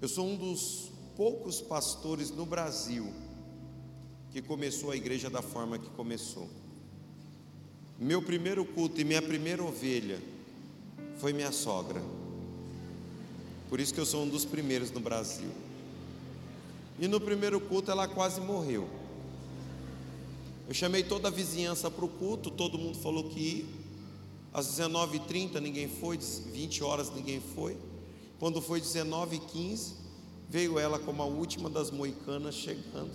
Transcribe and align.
Eu 0.00 0.08
sou 0.08 0.26
um 0.26 0.36
dos 0.36 0.92
poucos 1.16 1.60
pastores 1.60 2.30
no 2.30 2.46
Brasil 2.46 3.12
que 4.30 4.40
começou 4.40 4.92
a 4.92 4.96
igreja 4.96 5.28
da 5.28 5.42
forma 5.42 5.76
que 5.76 5.90
começou. 5.90 6.48
Meu 7.98 8.22
primeiro 8.22 8.64
culto 8.64 9.00
e 9.00 9.04
minha 9.04 9.20
primeira 9.20 9.64
ovelha 9.64 10.22
foi 11.16 11.32
minha 11.32 11.50
sogra. 11.50 12.00
Por 13.68 13.80
isso 13.80 13.92
que 13.92 13.98
eu 13.98 14.06
sou 14.06 14.22
um 14.22 14.28
dos 14.28 14.44
primeiros 14.44 14.92
no 14.92 15.00
Brasil. 15.00 15.50
E 17.00 17.08
no 17.08 17.20
primeiro 17.20 17.60
culto 17.60 17.90
ela 17.90 18.06
quase 18.06 18.40
morreu. 18.40 18.88
Eu 20.68 20.74
chamei 20.74 21.02
toda 21.02 21.26
a 21.26 21.30
vizinhança 21.30 21.90
para 21.90 22.04
o 22.04 22.08
culto, 22.08 22.52
todo 22.52 22.78
mundo 22.78 22.98
falou 22.98 23.24
que 23.24 23.40
ia. 23.40 23.64
Às 24.54 24.78
19h30 24.78 25.58
ninguém 25.60 25.88
foi, 25.88 26.18
20 26.18 26.84
horas 26.84 27.12
ninguém 27.12 27.40
foi. 27.40 27.76
Quando 28.38 28.62
foi 28.62 28.80
19h15, 28.80 29.94
veio 30.48 30.78
ela 30.78 30.98
como 30.98 31.22
a 31.22 31.26
última 31.26 31.68
das 31.68 31.90
moicanas 31.90 32.54
chegando, 32.54 33.12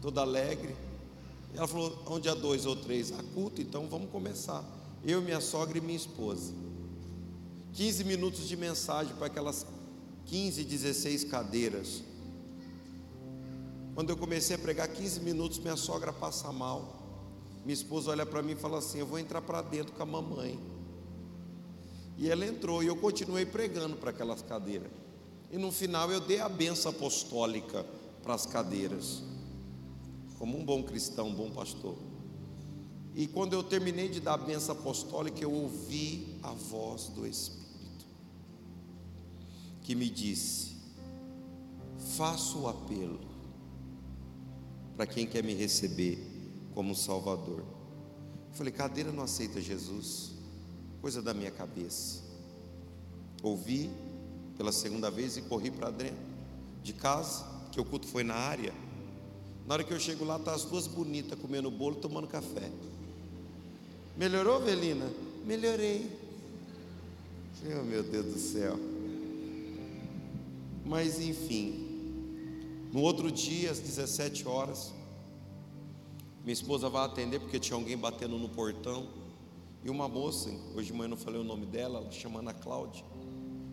toda 0.00 0.22
alegre. 0.22 0.74
Ela 1.54 1.68
falou: 1.68 2.02
onde 2.06 2.28
há 2.28 2.34
dois 2.34 2.66
ou 2.66 2.74
três? 2.74 3.12
A 3.12 3.22
culto, 3.34 3.60
então 3.60 3.88
vamos 3.88 4.10
começar. 4.10 4.64
Eu, 5.04 5.20
minha 5.20 5.40
sogra 5.40 5.78
e 5.78 5.80
minha 5.80 5.96
esposa. 5.96 6.52
15 7.72 8.04
minutos 8.04 8.48
de 8.48 8.56
mensagem 8.56 9.14
para 9.14 9.26
aquelas 9.26 9.66
15, 10.26 10.64
16 10.64 11.24
cadeiras. 11.24 12.02
Quando 13.94 14.10
eu 14.10 14.16
comecei 14.16 14.56
a 14.56 14.58
pregar 14.58 14.88
15 14.88 15.20
minutos, 15.20 15.58
minha 15.58 15.76
sogra 15.76 16.12
passa 16.12 16.50
mal. 16.50 17.00
Minha 17.64 17.74
esposa 17.74 18.10
olha 18.10 18.24
para 18.24 18.42
mim 18.42 18.52
e 18.52 18.56
fala 18.56 18.78
assim: 18.78 18.98
Eu 18.98 19.06
vou 19.06 19.18
entrar 19.18 19.42
para 19.42 19.60
dentro 19.60 19.92
com 19.92 20.02
a 20.02 20.06
mamãe. 20.06 20.58
E 22.20 22.30
ela 22.30 22.44
entrou 22.44 22.82
e 22.82 22.86
eu 22.86 22.96
continuei 22.96 23.46
pregando 23.46 23.96
para 23.96 24.10
aquelas 24.10 24.42
cadeiras. 24.42 24.90
E 25.50 25.56
no 25.56 25.72
final 25.72 26.12
eu 26.12 26.20
dei 26.20 26.38
a 26.38 26.50
benção 26.50 26.92
apostólica 26.92 27.82
para 28.22 28.34
as 28.34 28.44
cadeiras 28.44 29.22
como 30.38 30.58
um 30.58 30.64
bom 30.64 30.82
cristão, 30.82 31.28
um 31.28 31.34
bom 31.34 31.50
pastor. 31.50 31.96
E 33.14 33.26
quando 33.26 33.54
eu 33.54 33.62
terminei 33.62 34.10
de 34.10 34.20
dar 34.20 34.34
a 34.34 34.36
benção 34.36 34.74
apostólica, 34.74 35.42
eu 35.42 35.50
ouvi 35.50 36.38
a 36.42 36.52
voz 36.52 37.08
do 37.08 37.26
Espírito, 37.26 38.06
que 39.80 39.94
me 39.94 40.10
disse: 40.10 40.76
faço 42.18 42.60
o 42.60 42.68
apelo 42.68 43.18
para 44.94 45.06
quem 45.06 45.26
quer 45.26 45.42
me 45.42 45.54
receber 45.54 46.22
como 46.74 46.94
Salvador. 46.94 47.60
Eu 47.60 48.54
falei: 48.54 48.72
cadeira 48.74 49.10
não 49.10 49.22
aceita 49.22 49.58
Jesus, 49.58 50.39
coisa 51.00 51.22
da 51.22 51.32
minha 51.32 51.50
cabeça. 51.50 52.22
Ouvi 53.42 53.90
pela 54.56 54.72
segunda 54.72 55.10
vez 55.10 55.36
e 55.36 55.42
corri 55.42 55.70
para 55.70 55.90
dentro 55.90 56.30
de 56.82 56.92
casa, 56.92 57.44
que 57.72 57.80
o 57.80 57.84
culto 57.84 58.06
foi 58.06 58.22
na 58.22 58.34
área. 58.34 58.72
Na 59.66 59.74
hora 59.74 59.84
que 59.84 59.92
eu 59.92 60.00
chego 60.00 60.24
lá, 60.24 60.38
tá 60.38 60.54
as 60.54 60.64
duas 60.64 60.86
bonitas 60.86 61.38
comendo 61.38 61.70
bolo, 61.70 61.96
tomando 61.96 62.26
café. 62.26 62.70
Melhorou, 64.16 64.60
Velina? 64.60 65.06
Melhorei. 65.46 66.10
Oh, 67.64 67.82
meu 67.84 68.02
Deus 68.02 68.26
do 68.26 68.38
céu. 68.38 68.76
Mas 70.84 71.20
enfim, 71.20 71.86
no 72.92 73.00
outro 73.00 73.30
dia, 73.30 73.70
às 73.70 73.78
17 73.78 74.48
horas, 74.48 74.92
minha 76.42 76.52
esposa 76.52 76.88
vai 76.88 77.04
atender 77.04 77.38
porque 77.38 77.60
tinha 77.60 77.76
alguém 77.76 77.96
batendo 77.96 78.38
no 78.38 78.48
portão. 78.48 79.19
E 79.82 79.88
uma 79.88 80.08
moça, 80.08 80.50
hoje 80.74 80.88
de 80.88 80.92
manhã 80.92 81.06
eu 81.06 81.10
não 81.10 81.16
falei 81.16 81.40
o 81.40 81.44
nome 81.44 81.64
dela, 81.64 82.00
ela 82.00 82.12
chama 82.12 82.40
Ana 82.40 82.52
Cláudia, 82.52 83.02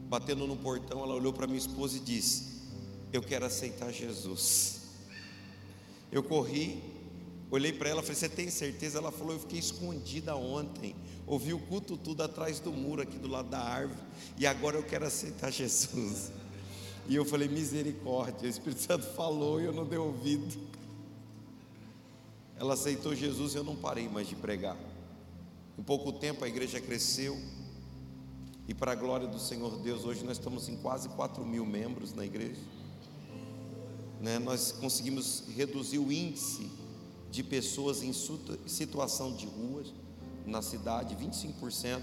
batendo 0.08 0.48
no 0.48 0.56
portão, 0.56 1.04
ela 1.04 1.14
olhou 1.14 1.34
para 1.34 1.46
minha 1.46 1.60
esposa 1.60 1.98
e 1.98 2.00
disse: 2.00 2.62
Eu 3.12 3.22
quero 3.22 3.46
aceitar 3.46 3.92
Jesus. 3.92 4.84
Eu 6.10 6.24
corri, 6.24 6.82
olhei 7.52 7.74
para 7.74 7.90
ela, 7.90 8.02
falei: 8.02 8.16
Você 8.16 8.30
tem 8.30 8.50
certeza? 8.50 9.00
Ela 9.00 9.12
falou: 9.12 9.34
Eu 9.34 9.40
fiquei 9.40 9.60
escondida 9.60 10.34
ontem, 10.34 10.96
ouvi 11.26 11.54
o 11.54 11.60
culto 11.60 11.98
tudo 11.98 12.24
atrás 12.24 12.62
do 12.62 12.72
muro, 12.72 13.02
aqui 13.02 13.18
do 13.18 13.28
lado 13.28 13.50
da 13.50 13.60
árvore, 13.60 14.00
e 14.38 14.48
agora 14.48 14.78
eu 14.78 14.84
quero 14.84 15.06
aceitar 15.06 15.52
Jesus. 15.52 16.32
E 17.10 17.16
eu 17.16 17.26
falei: 17.26 17.50
Misericórdia, 17.50 18.48
o 18.48 18.50
Espírito 18.50 18.82
Santo 18.82 19.06
falou 19.14 19.60
e 19.60 19.66
eu 19.66 19.74
não 19.74 19.86
dei 19.86 20.00
ouvido. 20.00 20.58
Ela 22.56 22.76
aceitou 22.76 23.14
Jesus 23.14 23.54
e 23.54 23.58
eu 23.58 23.64
não 23.64 23.76
parei 23.76 24.08
mais 24.08 24.28
de 24.28 24.36
pregar. 24.36 24.78
Em 25.78 25.84
pouco 25.84 26.12
tempo 26.12 26.44
a 26.44 26.48
igreja 26.48 26.82
cresceu, 26.82 27.38
e 28.68 28.74
para 28.74 28.92
a 28.92 28.96
glória 28.96 29.28
do 29.28 29.40
Senhor 29.40 29.78
Deus, 29.80 30.04
hoje 30.04 30.26
nós 30.26 30.38
estamos 30.38 30.68
em 30.68 30.76
quase 30.78 31.08
4 31.10 31.46
mil 31.46 31.66
membros 31.66 32.14
na 32.14 32.26
igreja 32.26 32.60
né, 34.20 34.40
nós 34.40 34.72
conseguimos 34.72 35.44
reduzir 35.56 36.00
o 36.00 36.12
índice 36.12 36.70
de 37.30 37.44
pessoas 37.44 38.02
em 38.02 38.12
situação 38.66 39.34
de 39.34 39.46
ruas 39.46 39.94
na 40.46 40.62
cidade, 40.62 41.16
25% 41.16 42.02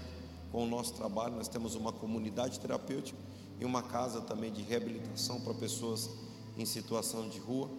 com 0.51 0.63
o 0.63 0.67
nosso 0.67 0.93
trabalho. 0.93 1.35
Nós 1.35 1.47
temos 1.47 1.75
uma 1.75 1.91
comunidade 1.91 2.59
terapêutica 2.59 3.17
e 3.59 3.65
uma 3.65 3.81
casa 3.81 4.21
também 4.21 4.51
de 4.51 4.61
reabilitação 4.61 5.41
para 5.41 5.53
pessoas 5.53 6.09
em 6.57 6.65
situação 6.65 7.27
de 7.27 7.39
rua. 7.39 7.69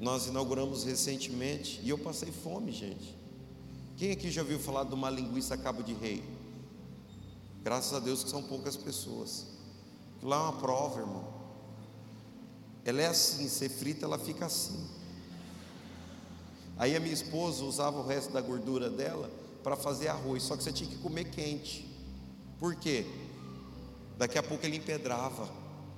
Nós 0.00 0.26
inauguramos 0.26 0.84
recentemente 0.84 1.80
e 1.82 1.90
eu 1.90 1.98
passei 1.98 2.32
fome, 2.32 2.72
gente. 2.72 3.16
Quem 3.98 4.12
aqui 4.12 4.30
já 4.30 4.42
ouviu 4.42 4.60
falar 4.60 4.84
de 4.84 4.94
uma 4.94 5.10
linguiça 5.10 5.58
cabo 5.58 5.82
de 5.82 5.92
rei? 5.92 6.22
Graças 7.64 7.92
a 7.92 7.98
Deus 7.98 8.22
que 8.22 8.30
são 8.30 8.40
poucas 8.44 8.76
pessoas. 8.76 9.44
Lá 10.22 10.36
é 10.36 10.38
uma 10.38 10.52
prova, 10.52 11.00
irmão. 11.00 11.24
Ela 12.84 13.02
é 13.02 13.06
assim, 13.08 13.48
ser 13.48 13.68
frita, 13.68 14.04
ela 14.04 14.16
fica 14.16 14.46
assim. 14.46 14.88
Aí 16.76 16.94
a 16.94 17.00
minha 17.00 17.12
esposa 17.12 17.64
usava 17.64 17.98
o 17.98 18.06
resto 18.06 18.32
da 18.32 18.40
gordura 18.40 18.88
dela 18.88 19.28
para 19.64 19.74
fazer 19.74 20.06
arroz, 20.06 20.44
só 20.44 20.56
que 20.56 20.62
você 20.62 20.72
tinha 20.72 20.88
que 20.88 20.98
comer 20.98 21.24
quente. 21.32 21.84
Por 22.60 22.76
quê? 22.76 23.04
Daqui 24.16 24.38
a 24.38 24.44
pouco 24.44 24.64
ele 24.64 24.76
empedrava 24.76 25.48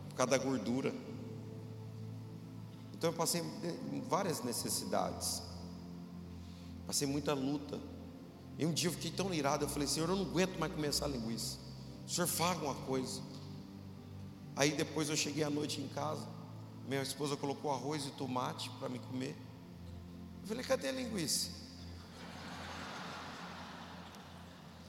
por 0.09 0.17
causa 0.17 0.31
da 0.31 0.39
gordura. 0.39 0.95
Então 2.95 3.11
eu 3.11 3.15
passei 3.15 3.43
várias 4.09 4.43
necessidades. 4.43 5.50
Passei 6.91 7.07
muita 7.07 7.33
luta. 7.35 7.79
E 8.59 8.67
um 8.67 8.73
dia 8.73 8.89
eu 8.89 8.93
fiquei 8.93 9.13
tão 9.13 9.33
irado, 9.33 9.65
eu 9.65 9.69
falei, 9.69 9.87
Senhor, 9.87 10.09
eu 10.09 10.17
não 10.17 10.25
aguento 10.25 10.59
mais 10.59 10.73
comer 10.73 10.89
essa 10.89 11.07
linguiça. 11.07 11.57
O 12.05 12.11
Senhor 12.11 12.27
faz 12.27 12.57
alguma 12.57 12.75
coisa. 12.75 13.23
Aí 14.57 14.73
depois 14.73 15.09
eu 15.09 15.17
cheguei 15.17 15.45
à 15.45 15.49
noite 15.49 15.81
em 15.81 15.87
casa. 15.87 16.27
Minha 16.89 17.01
esposa 17.01 17.37
colocou 17.37 17.71
arroz 17.71 18.07
e 18.07 18.11
tomate 18.11 18.69
para 18.71 18.89
me 18.89 18.99
comer. 18.99 19.37
Eu 20.43 20.49
falei, 20.49 20.65
cadê 20.65 20.89
a 20.89 20.93
linguiça? 20.93 21.51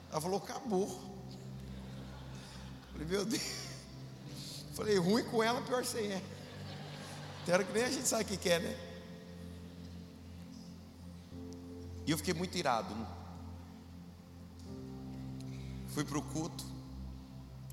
Ela 0.09 0.22
falou, 0.22 0.40
acabou. 0.40 0.88
Eu 2.88 2.94
falei, 2.94 3.07
meu 3.07 3.25
Deus. 3.25 3.44
Eu 3.44 4.73
falei, 4.73 4.97
ruim 4.97 5.23
com 5.25 5.44
ela, 5.44 5.61
pior 5.61 5.85
sem 5.85 6.13
é. 6.13 6.23
Tem 7.45 7.53
hora 7.53 7.63
que 7.63 7.72
nem 7.72 7.84
a 7.84 7.91
gente 7.91 8.07
sabe 8.07 8.23
o 8.23 8.25
que 8.25 8.38
quer, 8.38 8.59
né? 8.59 8.91
E 12.06 12.12
eu 12.12 12.17
fiquei 12.17 12.34
muito 12.34 12.57
irado. 12.57 12.94
Né? 12.94 13.07
Fui 15.94 16.03
para 16.03 16.17
o 16.17 16.22
culto. 16.22 16.66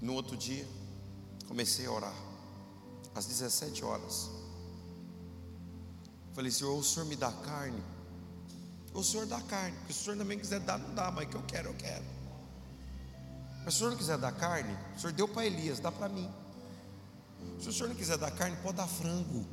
No 0.00 0.14
outro 0.14 0.36
dia, 0.36 0.66
comecei 1.48 1.86
a 1.86 1.90
orar 1.90 2.14
às 3.14 3.26
17 3.26 3.84
horas. 3.84 4.30
Falei, 6.34 6.52
Senhor, 6.52 6.78
o 6.78 6.84
Senhor 6.84 7.06
me 7.06 7.16
dá 7.16 7.32
carne? 7.32 7.82
O 8.94 9.02
Senhor 9.02 9.26
dá 9.26 9.40
carne, 9.40 9.76
porque 9.78 9.92
se 9.92 10.00
o 10.00 10.04
Senhor 10.04 10.18
também 10.18 10.38
quiser 10.38 10.60
dar, 10.60 10.78
não 10.78 10.94
dá, 10.94 11.10
mas 11.10 11.28
que 11.28 11.34
eu 11.34 11.42
quero, 11.42 11.70
eu 11.70 11.74
quero. 11.74 12.04
Mas 13.64 13.74
se 13.74 13.78
o 13.78 13.78
Senhor 13.78 13.90
não 13.90 13.98
quiser 13.98 14.18
dar 14.18 14.32
carne, 14.32 14.76
o 14.96 15.00
Senhor 15.00 15.12
deu 15.12 15.26
para 15.26 15.44
Elias, 15.44 15.80
dá 15.80 15.90
para 15.90 16.08
mim. 16.08 16.30
Se 17.58 17.68
o 17.68 17.72
Senhor 17.72 17.88
não 17.88 17.96
quiser 17.96 18.18
dar 18.18 18.30
carne, 18.30 18.56
pode 18.62 18.76
dar 18.76 18.86
frango. 18.86 19.44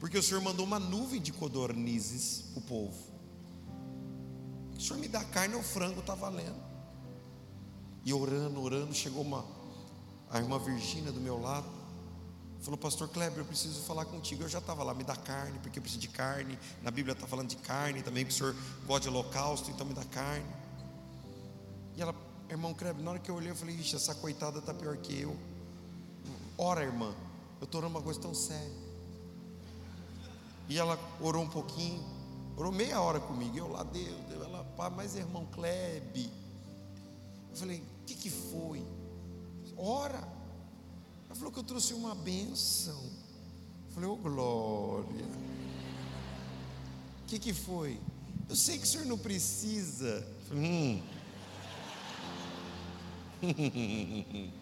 Porque 0.00 0.18
o 0.18 0.22
Senhor 0.22 0.42
mandou 0.42 0.66
uma 0.66 0.78
nuvem 0.78 1.20
de 1.20 1.32
codornizes 1.32 2.44
o 2.56 2.60
povo. 2.60 3.15
O 4.76 4.80
Senhor 4.80 4.98
me 4.98 5.08
dá 5.08 5.24
carne, 5.24 5.54
o 5.54 5.62
frango 5.62 6.00
está 6.00 6.14
valendo. 6.14 6.62
E 8.04 8.12
orando, 8.12 8.62
orando, 8.62 8.94
chegou 8.94 9.22
uma, 9.22 9.44
a 10.30 10.38
irmã 10.38 10.58
Virgínia 10.58 11.10
do 11.10 11.20
meu 11.20 11.40
lado. 11.40 11.66
Falou, 12.60 12.78
pastor 12.78 13.08
Kleber, 13.08 13.38
eu 13.38 13.44
preciso 13.44 13.82
falar 13.82 14.04
contigo. 14.04 14.42
Eu 14.42 14.48
já 14.48 14.58
estava 14.58 14.82
lá, 14.82 14.94
me 14.94 15.04
dá 15.04 15.16
carne, 15.16 15.58
porque 15.60 15.78
eu 15.78 15.82
preciso 15.82 16.00
de 16.00 16.08
carne. 16.08 16.58
Na 16.82 16.90
Bíblia 16.90 17.12
está 17.12 17.26
falando 17.26 17.48
de 17.48 17.56
carne 17.56 18.02
também, 18.02 18.24
que 18.24 18.30
o 18.30 18.34
senhor 18.34 18.54
gosta 18.86 19.02
de 19.02 19.08
holocausto, 19.08 19.70
então 19.70 19.86
me 19.86 19.94
dá 19.94 20.04
carne. 20.04 20.46
E 21.96 22.02
ela, 22.02 22.14
irmão 22.50 22.74
Kleber, 22.74 23.02
na 23.02 23.12
hora 23.12 23.18
que 23.18 23.30
eu 23.30 23.34
olhei, 23.34 23.50
eu 23.50 23.56
falei, 23.56 23.74
ixi, 23.74 23.96
essa 23.96 24.14
coitada 24.14 24.58
está 24.58 24.74
pior 24.74 24.96
que 24.98 25.20
eu. 25.20 25.36
Ora, 26.58 26.82
irmã, 26.82 27.14
eu 27.60 27.64
estou 27.64 27.80
orando 27.80 27.96
uma 27.96 28.02
coisa 28.02 28.20
tão 28.20 28.34
séria. 28.34 28.86
E 30.68 30.78
ela 30.78 30.98
orou 31.20 31.42
um 31.42 31.48
pouquinho, 31.48 32.04
orou 32.56 32.72
meia 32.72 33.00
hora 33.00 33.20
comigo. 33.20 33.56
Eu 33.56 33.68
lá, 33.68 33.82
Deus, 33.82 34.24
Deus 34.28 34.45
pá, 34.76 34.90
mas 34.90 35.16
irmão 35.16 35.46
Kleber. 35.46 36.30
Eu 37.50 37.56
falei, 37.56 37.78
o 37.78 38.04
que, 38.04 38.14
que 38.14 38.30
foi? 38.30 38.84
Ora. 39.76 40.36
Ela 41.26 41.34
falou 41.34 41.50
que 41.50 41.58
eu 41.58 41.64
trouxe 41.64 41.94
uma 41.94 42.14
bênção. 42.14 43.02
Eu 43.88 43.94
falei, 43.94 44.08
ô 44.08 44.12
oh, 44.12 44.16
glória. 44.16 45.24
O 47.22 47.26
que, 47.26 47.38
que 47.38 47.52
foi? 47.52 47.98
Eu 48.48 48.54
sei 48.54 48.78
que 48.78 48.84
o 48.84 48.86
senhor 48.86 49.06
não 49.06 49.18
precisa. 49.18 50.06
Eu 50.06 50.46
falei, 50.48 50.64
hum. 50.64 51.02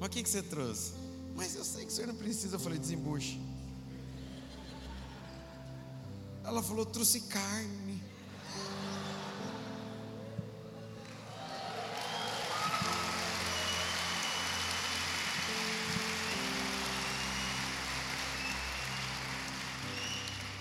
Mas 0.00 0.08
o 0.08 0.10
que, 0.10 0.22
que 0.22 0.28
você 0.28 0.42
trouxe? 0.42 0.92
Mas 1.34 1.54
eu 1.54 1.64
sei 1.64 1.84
que 1.84 1.90
o 1.90 1.94
senhor 1.94 2.06
não 2.08 2.14
precisa. 2.16 2.56
Eu 2.56 2.60
falei, 2.60 2.78
desembuche. 2.78 3.38
Ela 6.44 6.62
falou, 6.62 6.86
trouxe 6.86 7.20
carne. 7.22 7.85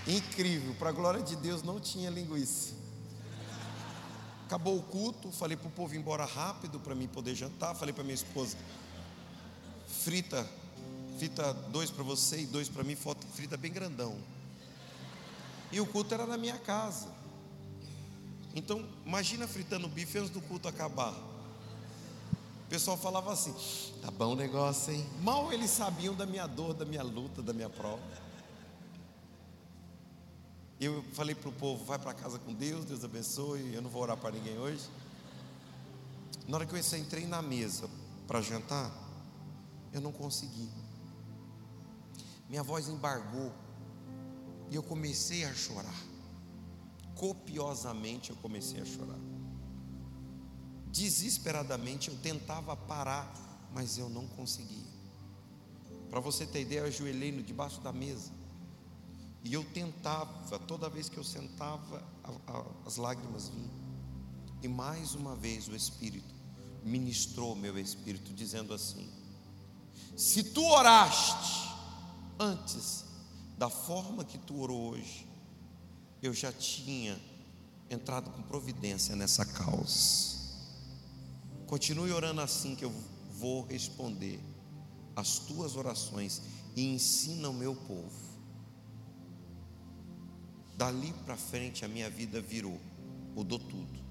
Incrível, 0.07 0.75
para 0.75 0.89
a 0.89 0.93
glória 0.93 1.21
de 1.21 1.35
Deus 1.35 1.63
não 1.63 1.79
tinha 1.79 2.09
linguiça. 2.09 2.73
Acabou 4.45 4.77
o 4.77 4.83
culto, 4.83 5.31
falei 5.31 5.57
para 5.57 5.67
o 5.67 5.71
povo 5.71 5.95
ir 5.95 5.97
embora 5.97 6.23
rápido 6.23 6.79
para 6.79 6.93
mim 6.93 7.07
poder 7.07 7.33
jantar. 7.33 7.73
Falei 7.75 7.93
para 7.93 8.03
minha 8.03 8.13
esposa: 8.13 8.55
frita, 9.87 10.47
frita 11.17 11.51
dois 11.71 11.89
para 11.89 12.03
você 12.03 12.41
e 12.41 12.45
dois 12.45 12.69
para 12.69 12.83
mim, 12.83 12.95
frita 13.33 13.57
bem 13.57 13.71
grandão. 13.71 14.15
E 15.71 15.81
o 15.81 15.85
culto 15.87 16.13
era 16.13 16.27
na 16.27 16.37
minha 16.37 16.59
casa. 16.59 17.07
Então, 18.53 18.87
imagina 19.03 19.47
fritando 19.47 19.87
bife 19.87 20.19
antes 20.19 20.29
do 20.29 20.39
culto 20.41 20.67
acabar. 20.67 21.13
O 21.13 22.69
pessoal 22.69 22.95
falava 22.95 23.33
assim: 23.33 23.53
tá 24.03 24.11
bom 24.11 24.33
o 24.33 24.35
negócio, 24.35 24.93
hein? 24.93 25.03
Mal 25.21 25.51
eles 25.51 25.71
sabiam 25.71 26.13
da 26.13 26.27
minha 26.27 26.45
dor, 26.45 26.75
da 26.75 26.85
minha 26.85 27.01
luta, 27.01 27.41
da 27.41 27.51
minha 27.51 27.69
prova. 27.69 28.24
Eu 30.79 31.03
falei 31.13 31.33
para 31.33 31.49
o 31.49 31.53
povo: 31.53 31.83
vai 31.85 31.97
para 31.97 32.13
casa 32.13 32.37
com 32.39 32.53
Deus, 32.53 32.85
Deus 32.85 33.03
abençoe. 33.03 33.73
Eu 33.73 33.81
não 33.81 33.89
vou 33.89 34.01
orar 34.01 34.17
para 34.17 34.31
ninguém 34.31 34.57
hoje. 34.57 34.89
Na 36.47 36.57
hora 36.57 36.65
que 36.65 36.73
eu 36.73 36.99
entrei 36.99 37.25
na 37.25 37.41
mesa 37.41 37.89
para 38.27 38.41
jantar, 38.41 38.91
eu 39.93 40.01
não 40.01 40.11
consegui. 40.11 40.69
Minha 42.49 42.63
voz 42.63 42.87
embargou. 42.87 43.51
E 44.69 44.75
eu 44.75 44.83
comecei 44.83 45.45
a 45.45 45.53
chorar. 45.53 45.95
Copiosamente 47.15 48.31
eu 48.31 48.35
comecei 48.37 48.81
a 48.81 48.85
chorar. 48.85 49.19
Desesperadamente 50.87 52.09
eu 52.09 52.17
tentava 52.17 52.75
parar, 52.75 53.31
mas 53.73 53.97
eu 53.97 54.09
não 54.09 54.27
conseguia. 54.27 54.95
Para 56.09 56.19
você 56.19 56.45
ter 56.45 56.61
ideia, 56.61 56.79
eu 56.79 56.85
ajoelhei 56.85 57.31
no 57.31 57.43
debaixo 57.43 57.79
da 57.81 57.91
mesa. 57.91 58.31
E 59.45 59.53
eu 59.53 59.63
tentava, 59.63 60.57
toda 60.57 60.89
vez 60.89 61.07
que 61.07 61.17
eu 61.17 61.23
sentava, 61.23 62.03
a, 62.23 62.51
a, 62.51 62.65
as 62.83 62.97
lágrimas 62.97 63.47
vinham. 63.47 63.69
E 64.63 64.67
mais 64.67 65.13
uma 65.13 65.35
vez 65.35 65.67
o 65.67 65.75
Espírito 65.75 66.33
ministrou 66.83 67.55
meu 67.55 67.77
espírito, 67.77 68.33
dizendo 68.33 68.73
assim: 68.73 69.07
Se 70.17 70.43
tu 70.43 70.63
oraste 70.65 71.69
antes 72.39 73.05
da 73.55 73.69
forma 73.69 74.25
que 74.25 74.39
tu 74.39 74.59
orou 74.59 74.93
hoje, 74.93 75.27
eu 76.23 76.33
já 76.33 76.51
tinha 76.51 77.19
entrado 77.87 78.31
com 78.31 78.41
providência 78.41 79.15
nessa 79.15 79.45
causa. 79.45 80.35
Continue 81.67 82.11
orando 82.11 82.41
assim 82.41 82.75
que 82.75 82.83
eu 82.83 82.93
vou 83.37 83.63
responder 83.63 84.39
as 85.15 85.37
tuas 85.37 85.75
orações 85.75 86.41
e 86.75 86.83
ensina 86.83 87.49
o 87.49 87.53
meu 87.53 87.75
povo 87.75 88.24
Dali 90.77 91.13
para 91.25 91.37
frente 91.37 91.85
a 91.85 91.87
minha 91.87 92.09
vida 92.09 92.41
virou, 92.41 92.79
mudou 93.33 93.59
tudo. 93.59 94.05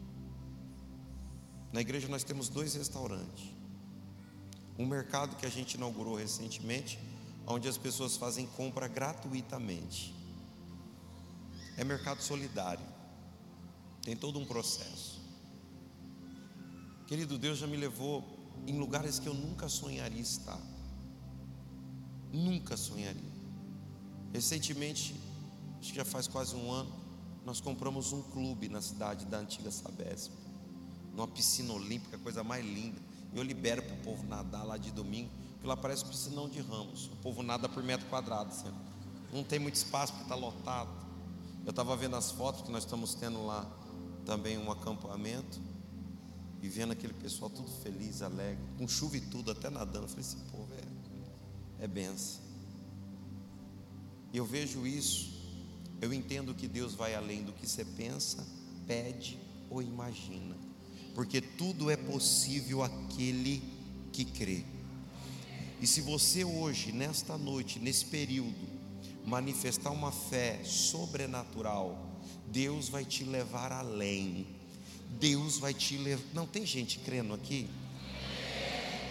Na 1.72 1.80
igreja 1.80 2.08
nós 2.08 2.24
temos 2.24 2.48
dois 2.48 2.74
restaurantes. 2.74 3.52
Um 4.78 4.86
mercado 4.86 5.36
que 5.36 5.44
a 5.44 5.50
gente 5.50 5.74
inaugurou 5.74 6.16
recentemente, 6.16 6.98
onde 7.46 7.68
as 7.68 7.76
pessoas 7.76 8.16
fazem 8.16 8.46
compra 8.46 8.88
gratuitamente. 8.88 10.14
É 11.76 11.84
mercado 11.84 12.22
solidário. 12.22 12.86
Tem 14.02 14.16
todo 14.16 14.38
um 14.38 14.46
processo. 14.46 15.20
Querido 17.06 17.38
Deus 17.38 17.58
já 17.58 17.66
me 17.66 17.76
levou 17.76 18.24
em 18.66 18.78
lugares 18.78 19.18
que 19.18 19.26
eu 19.26 19.34
nunca 19.34 19.68
sonharia 19.68 20.20
estar. 20.20 20.60
Nunca 22.32 22.76
sonharia. 22.76 23.34
Recentemente 24.32 25.14
acho 25.84 25.92
que 25.92 25.98
já 25.98 26.04
faz 26.04 26.26
quase 26.26 26.56
um 26.56 26.72
ano, 26.72 26.90
nós 27.44 27.60
compramos 27.60 28.10
um 28.10 28.22
clube 28.22 28.70
na 28.70 28.80
cidade 28.80 29.26
da 29.26 29.38
antiga 29.38 29.70
Sabesp, 29.70 30.32
numa 31.12 31.28
piscina 31.28 31.74
olímpica, 31.74 32.16
coisa 32.16 32.42
mais 32.42 32.64
linda. 32.64 32.98
Eu 33.34 33.42
libero 33.42 33.82
para 33.82 33.94
o 33.94 33.98
povo 33.98 34.26
nadar 34.26 34.64
lá 34.64 34.78
de 34.78 34.90
domingo, 34.90 35.28
que 35.60 35.66
lá 35.66 35.76
parece 35.76 36.02
piscinão 36.06 36.48
de 36.48 36.60
ramos. 36.60 37.08
O 37.08 37.16
povo 37.16 37.42
nada 37.42 37.68
por 37.68 37.82
metro 37.82 38.06
quadrado 38.08 38.54
sempre. 38.54 38.80
Não 39.30 39.44
tem 39.44 39.58
muito 39.58 39.74
espaço 39.74 40.12
porque 40.12 40.24
está 40.24 40.34
lotado. 40.34 40.88
Eu 41.66 41.70
estava 41.70 41.94
vendo 41.96 42.16
as 42.16 42.30
fotos 42.30 42.62
que 42.62 42.72
nós 42.72 42.84
estamos 42.84 43.14
tendo 43.14 43.44
lá 43.44 43.70
também 44.24 44.56
um 44.56 44.72
acampamento 44.72 45.60
e 46.62 46.68
vendo 46.68 46.92
aquele 46.92 47.12
pessoal 47.12 47.50
tudo 47.50 47.68
feliz, 47.82 48.22
alegre, 48.22 48.64
com 48.78 48.88
chuva 48.88 49.18
e 49.18 49.20
tudo, 49.20 49.50
até 49.50 49.68
nadando. 49.68 50.04
Eu 50.04 50.08
falei, 50.08 50.22
esse 50.22 50.36
povo 50.50 50.68
é, 51.78 51.84
é 51.84 51.86
benção. 51.86 52.42
E 54.32 54.38
eu 54.38 54.46
vejo 54.46 54.86
isso 54.86 55.33
eu 56.04 56.12
entendo 56.12 56.54
que 56.54 56.68
Deus 56.68 56.94
vai 56.94 57.14
além 57.14 57.42
do 57.42 57.52
que 57.52 57.66
você 57.66 57.84
pensa, 57.84 58.46
pede 58.86 59.38
ou 59.70 59.82
imagina, 59.82 60.56
porque 61.14 61.40
tudo 61.40 61.90
é 61.90 61.96
possível 61.96 62.82
aquele 62.82 63.62
que 64.12 64.24
crê. 64.24 64.64
E 65.80 65.86
se 65.86 66.00
você 66.00 66.44
hoje, 66.44 66.92
nesta 66.92 67.36
noite, 67.36 67.78
nesse 67.78 68.04
período, 68.04 68.68
manifestar 69.24 69.90
uma 69.90 70.12
fé 70.12 70.60
sobrenatural, 70.64 71.98
Deus 72.46 72.88
vai 72.88 73.04
te 73.04 73.24
levar 73.24 73.72
além. 73.72 74.46
Deus 75.18 75.58
vai 75.58 75.72
te 75.72 75.96
levar. 75.96 76.22
Não 76.32 76.46
tem 76.46 76.64
gente 76.66 76.98
crendo 76.98 77.34
aqui? 77.34 77.68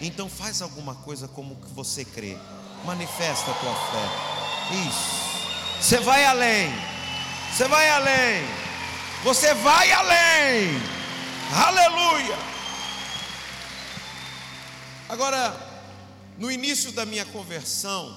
Então 0.00 0.28
faz 0.28 0.62
alguma 0.62 0.94
coisa 0.94 1.28
como 1.28 1.56
que 1.56 1.72
você 1.72 2.04
crê. 2.04 2.36
Manifesta 2.84 3.50
a 3.50 3.54
tua 3.54 3.74
fé. 3.74 4.88
Isso. 4.88 5.23
Você 5.80 5.98
vai 6.00 6.24
além. 6.24 6.70
Você 7.52 7.68
vai 7.68 7.88
além. 7.90 8.44
Você 9.22 9.54
vai 9.54 9.92
além. 9.92 10.70
Aleluia. 11.52 12.36
Agora, 15.08 15.54
no 16.38 16.50
início 16.50 16.90
da 16.92 17.06
minha 17.06 17.24
conversão, 17.26 18.16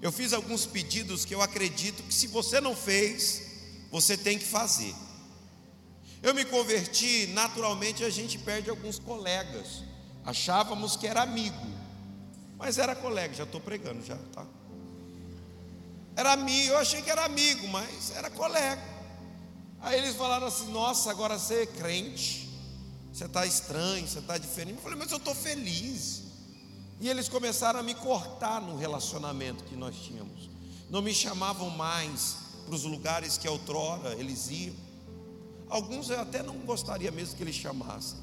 eu 0.00 0.12
fiz 0.12 0.32
alguns 0.32 0.66
pedidos 0.66 1.24
que 1.24 1.34
eu 1.34 1.40
acredito 1.40 2.02
que 2.02 2.14
se 2.14 2.26
você 2.26 2.60
não 2.60 2.76
fez, 2.76 3.42
você 3.90 4.16
tem 4.16 4.38
que 4.38 4.44
fazer. 4.44 4.94
Eu 6.22 6.34
me 6.34 6.44
converti, 6.44 7.26
naturalmente 7.28 8.04
a 8.04 8.10
gente 8.10 8.38
perde 8.38 8.70
alguns 8.70 8.98
colegas. 8.98 9.82
Achávamos 10.24 10.96
que 10.96 11.06
era 11.06 11.22
amigo, 11.22 11.66
mas 12.56 12.78
era 12.78 12.94
colega, 12.94 13.34
já 13.34 13.42
estou 13.42 13.60
pregando 13.60 14.04
já, 14.04 14.16
tá? 14.32 14.46
Era 16.14 16.32
amigo, 16.32 16.72
eu 16.72 16.78
achei 16.78 17.02
que 17.02 17.10
era 17.10 17.24
amigo, 17.24 17.66
mas 17.68 18.10
era 18.14 18.30
colega. 18.30 18.82
Aí 19.80 19.98
eles 19.98 20.14
falaram 20.14 20.46
assim: 20.46 20.70
Nossa, 20.70 21.10
agora 21.10 21.38
você 21.38 21.62
é 21.62 21.66
crente, 21.66 22.48
você 23.12 23.24
está 23.24 23.44
estranho, 23.44 24.06
você 24.06 24.18
está 24.18 24.38
diferente. 24.38 24.76
Eu 24.76 24.82
falei, 24.82 24.98
mas 24.98 25.10
eu 25.10 25.18
estou 25.18 25.34
feliz. 25.34 26.22
E 27.00 27.08
eles 27.08 27.28
começaram 27.28 27.80
a 27.80 27.82
me 27.82 27.94
cortar 27.94 28.60
no 28.60 28.76
relacionamento 28.76 29.64
que 29.64 29.74
nós 29.74 29.96
tínhamos. 29.96 30.48
Não 30.88 31.02
me 31.02 31.12
chamavam 31.12 31.68
mais 31.70 32.36
para 32.64 32.74
os 32.74 32.84
lugares 32.84 33.36
que 33.36 33.48
outrora 33.48 34.14
eles 34.14 34.48
iam. 34.50 34.74
Alguns 35.68 36.10
eu 36.10 36.20
até 36.20 36.42
não 36.42 36.58
gostaria 36.58 37.10
mesmo 37.10 37.36
que 37.36 37.42
eles 37.42 37.56
chamassem. 37.56 38.18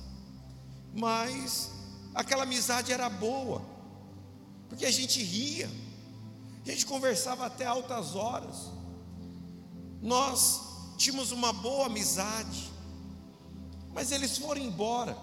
Mas 0.93 1.71
aquela 2.15 2.43
amizade 2.43 2.91
era 2.91 3.09
boa, 3.09 3.61
porque 4.69 4.85
a 4.85 4.91
gente 4.91 5.21
ria. 5.21 5.69
A 6.69 6.71
gente 6.71 6.85
conversava 6.85 7.47
até 7.47 7.65
altas 7.65 8.15
horas. 8.15 8.69
Nós 9.99 10.61
tínhamos 10.97 11.31
uma 11.31 11.51
boa 11.51 11.87
amizade. 11.87 12.69
Mas 13.91 14.11
eles 14.11 14.37
foram 14.37 14.61
embora. 14.61 15.17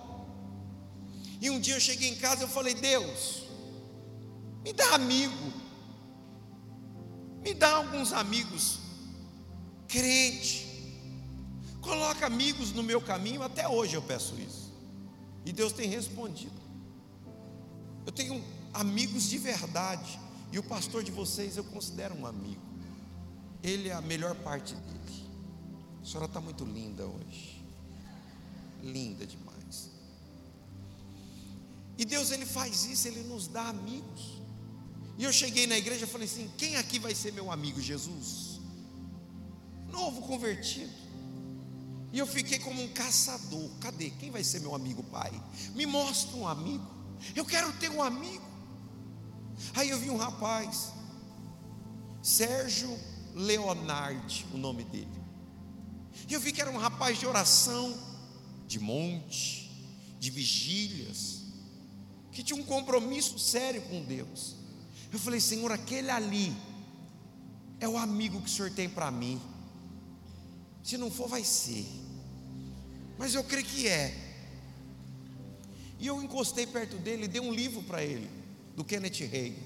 E 1.40 1.48
um 1.48 1.60
dia 1.60 1.76
eu 1.76 1.80
cheguei 1.80 2.08
em 2.08 2.16
casa 2.16 2.40
e 2.40 2.44
eu 2.46 2.48
falei: 2.48 2.74
"Deus, 2.74 3.44
me 4.64 4.72
dá 4.72 4.96
amigo. 4.96 5.52
Me 7.44 7.54
dá 7.54 7.76
alguns 7.76 8.12
amigos 8.12 8.80
crente. 9.86 10.66
Coloca 11.80 12.26
amigos 12.26 12.72
no 12.72 12.82
meu 12.82 13.00
caminho, 13.00 13.40
até 13.40 13.68
hoje 13.68 13.94
eu 13.94 14.02
peço 14.02 14.34
isso. 14.40 14.74
E 15.44 15.52
Deus 15.52 15.72
tem 15.72 15.88
respondido. 15.88 16.60
Eu 18.04 18.10
tenho 18.10 18.42
amigos 18.74 19.28
de 19.28 19.38
verdade. 19.38 20.25
E 20.56 20.58
o 20.58 20.62
pastor 20.62 21.04
de 21.04 21.12
vocês 21.12 21.58
eu 21.58 21.64
considero 21.64 22.14
um 22.14 22.24
amigo. 22.24 22.62
Ele 23.62 23.90
é 23.90 23.92
a 23.92 24.00
melhor 24.00 24.34
parte 24.36 24.74
dele. 24.74 25.28
A 26.00 26.06
senhora 26.06 26.24
está 26.24 26.40
muito 26.40 26.64
linda 26.64 27.04
hoje. 27.04 27.62
Linda 28.82 29.26
demais. 29.26 29.90
E 31.98 32.06
Deus 32.06 32.30
ele 32.30 32.46
faz 32.46 32.86
isso, 32.86 33.06
ele 33.06 33.22
nos 33.24 33.48
dá 33.48 33.68
amigos. 33.68 34.40
E 35.18 35.24
eu 35.24 35.30
cheguei 35.30 35.66
na 35.66 35.76
igreja 35.76 36.06
e 36.06 36.08
falei 36.08 36.26
assim: 36.26 36.50
quem 36.56 36.76
aqui 36.76 36.98
vai 36.98 37.14
ser 37.14 37.34
meu 37.34 37.52
amigo? 37.52 37.78
Jesus. 37.78 38.58
Novo 39.90 40.22
convertido. 40.22 40.90
E 42.14 42.18
eu 42.18 42.26
fiquei 42.26 42.58
como 42.60 42.82
um 42.82 42.88
caçador. 42.94 43.68
Cadê? 43.78 44.08
Quem 44.08 44.30
vai 44.30 44.42
ser 44.42 44.60
meu 44.60 44.74
amigo, 44.74 45.02
pai? 45.02 45.38
Me 45.74 45.84
mostra 45.84 46.34
um 46.34 46.48
amigo. 46.48 46.86
Eu 47.34 47.44
quero 47.44 47.70
ter 47.74 47.90
um 47.90 48.02
amigo. 48.02 48.45
Aí 49.74 49.90
eu 49.90 49.98
vi 49.98 50.10
um 50.10 50.16
rapaz, 50.16 50.92
Sérgio 52.22 52.96
Leonardi, 53.34 54.46
o 54.52 54.56
nome 54.56 54.84
dele. 54.84 55.08
E 56.28 56.32
eu 56.34 56.40
vi 56.40 56.52
que 56.52 56.60
era 56.60 56.70
um 56.70 56.78
rapaz 56.78 57.18
de 57.18 57.26
oração, 57.26 57.96
de 58.66 58.80
monte, 58.80 59.70
de 60.18 60.30
vigílias, 60.30 61.42
que 62.32 62.42
tinha 62.42 62.60
um 62.60 62.64
compromisso 62.64 63.38
sério 63.38 63.82
com 63.82 64.02
Deus. 64.02 64.56
Eu 65.12 65.18
falei, 65.18 65.40
Senhor, 65.40 65.70
aquele 65.70 66.10
ali 66.10 66.54
é 67.78 67.88
o 67.88 67.96
amigo 67.96 68.40
que 68.40 68.48
o 68.48 68.50
Senhor 68.50 68.70
tem 68.70 68.88
para 68.88 69.10
mim. 69.10 69.40
Se 70.82 70.96
não 70.96 71.10
for, 71.10 71.28
vai 71.28 71.44
ser. 71.44 71.86
Mas 73.18 73.34
eu 73.34 73.44
creio 73.44 73.66
que 73.66 73.88
é. 73.88 74.14
E 75.98 76.06
eu 76.06 76.22
encostei 76.22 76.66
perto 76.66 76.96
dele 76.98 77.24
e 77.24 77.28
dei 77.28 77.40
um 77.40 77.52
livro 77.52 77.82
para 77.82 78.04
ele, 78.04 78.28
do 78.76 78.84
Kenneth 78.84 79.26
Reagan. 79.26 79.56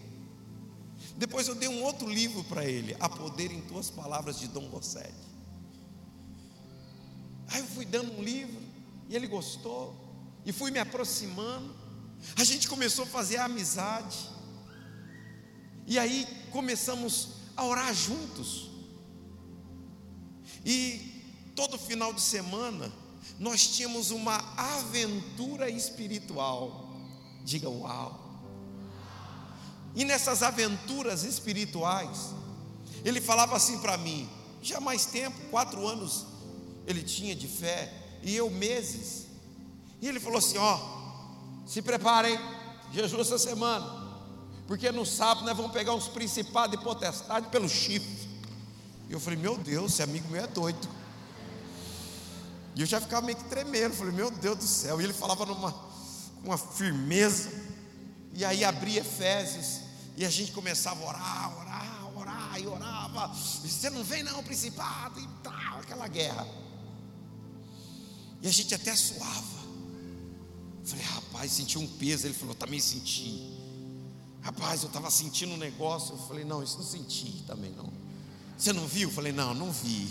Depois 1.17 1.49
eu 1.49 1.55
dei 1.55 1.69
um 1.69 1.83
outro 1.83 2.09
livro 2.09 2.45
para 2.45 2.65
ele, 2.65 2.97
A 3.01 3.09
Poder 3.09 3.51
em 3.51 3.61
Tuas 3.63 3.91
Palavras, 3.91 4.39
de 4.39 4.49
Dom 4.49 4.67
Rossetti. 4.69 5.13
Aí 7.49 7.61
eu 7.61 7.67
fui 7.67 7.85
dando 7.85 8.13
um 8.13 8.23
livro, 8.23 8.63
e 9.09 9.17
ele 9.17 9.27
gostou, 9.27 9.95
e 10.47 10.53
fui 10.53 10.71
me 10.71 10.79
aproximando. 10.79 11.75
A 12.37 12.45
gente 12.45 12.69
começou 12.69 13.05
a 13.05 13.09
fazer 13.09 13.39
a 13.39 13.47
amizade, 13.47 14.31
e 15.87 15.99
aí 15.99 16.27
começamos 16.53 17.31
a 17.57 17.65
orar 17.65 17.93
juntos. 17.93 18.71
E 20.65 21.53
todo 21.57 21.77
final 21.79 22.13
de 22.13 22.21
semana, 22.21 22.93
nós 23.39 23.67
tínhamos 23.67 24.11
uma 24.11 24.37
aventura 24.57 25.69
espiritual. 25.69 26.91
Diga 27.45 27.69
uau. 27.69 28.20
E 29.95 30.05
nessas 30.05 30.43
aventuras 30.43 31.25
espirituais, 31.25 32.31
ele 33.05 33.21
falava 33.21 33.57
assim 33.57 33.79
para 33.79 33.97
mim, 33.97 34.29
já 34.63 34.81
mais 34.81 35.07
tempo, 35.07 35.37
quatro 35.51 35.87
anos 35.87 36.27
ele 36.87 37.03
tinha 37.03 37.35
de 37.35 37.49
fé, 37.49 37.93
e 38.23 38.37
eu 38.37 38.51
meses. 38.51 39.27
E 40.01 40.09
ele 40.09 40.21
falou 40.21 40.39
assim: 40.39 40.59
ó, 40.59 40.79
se 41.67 41.83
preparem, 41.83 42.39
jejum 42.93 43.21
essa 43.21 43.39
semana, 43.39 44.09
porque 44.67 44.91
no 44.91 45.05
sábado 45.05 45.45
nós 45.45 45.57
vamos 45.57 45.73
pegar 45.73 45.95
uns 45.95 46.09
principados 46.09 46.79
e 46.79 46.83
potestades 46.83 47.49
pelo 47.51 47.69
chifre. 47.69 48.29
E 49.09 49.13
eu 49.13 49.21
falei: 49.21 49.39
meu 49.39 49.57
Deus, 49.57 49.93
esse 49.93 50.03
amigo 50.03 50.29
meu 50.29 50.43
é 50.43 50.47
doido. 50.47 50.89
E 52.77 52.81
eu 52.83 52.87
já 52.87 53.01
ficava 53.01 53.27
meio 53.27 53.37
que 53.37 53.45
tremendo, 53.45 53.95
falei: 53.95 54.13
meu 54.13 54.31
Deus 54.31 54.59
do 54.59 54.67
céu. 54.67 55.01
E 55.01 55.05
ele 55.05 55.13
falava 55.13 55.45
numa 55.45 55.75
uma 56.43 56.57
firmeza. 56.57 57.51
E 58.41 58.45
aí 58.45 58.65
abria 58.65 59.03
Efésios, 59.03 59.81
e 60.17 60.25
a 60.25 60.31
gente 60.31 60.51
começava 60.53 61.05
a 61.05 61.09
orar, 61.09 61.59
orar, 61.61 62.17
orar, 62.17 62.59
e 62.59 62.67
orava. 62.67 63.29
Você 63.29 63.91
não 63.91 64.03
vem, 64.03 64.23
não, 64.23 64.43
principado, 64.43 65.21
e 65.21 65.29
tal, 65.43 65.79
aquela 65.79 66.09
guerra. 66.09 66.49
E 68.41 68.49
a 68.49 68.51
gente 68.51 68.75
até 68.75 68.97
suava. 68.97 69.61
Falei, 70.87 71.05
rapaz, 71.05 71.53
senti 71.53 71.77
um 71.77 71.87
peso. 71.87 72.27
Ele 72.27 72.33
falou, 72.33 72.55
também 72.55 72.81
senti. 72.81 73.59
Rapaz, 74.41 74.85
eu 74.85 74.87
estava 74.87 75.11
sentindo 75.11 75.53
um 75.53 75.59
negócio. 75.59 76.15
Eu 76.15 76.19
falei, 76.27 76.43
não, 76.43 76.63
isso 76.63 76.79
não 76.79 76.85
senti 76.87 77.45
também 77.47 77.71
não. 77.73 77.93
Você 78.57 78.73
não 78.73 78.87
viu? 78.87 79.11
Eu 79.11 79.15
falei, 79.15 79.33
não, 79.33 79.53
não 79.53 79.71
vi. 79.71 80.09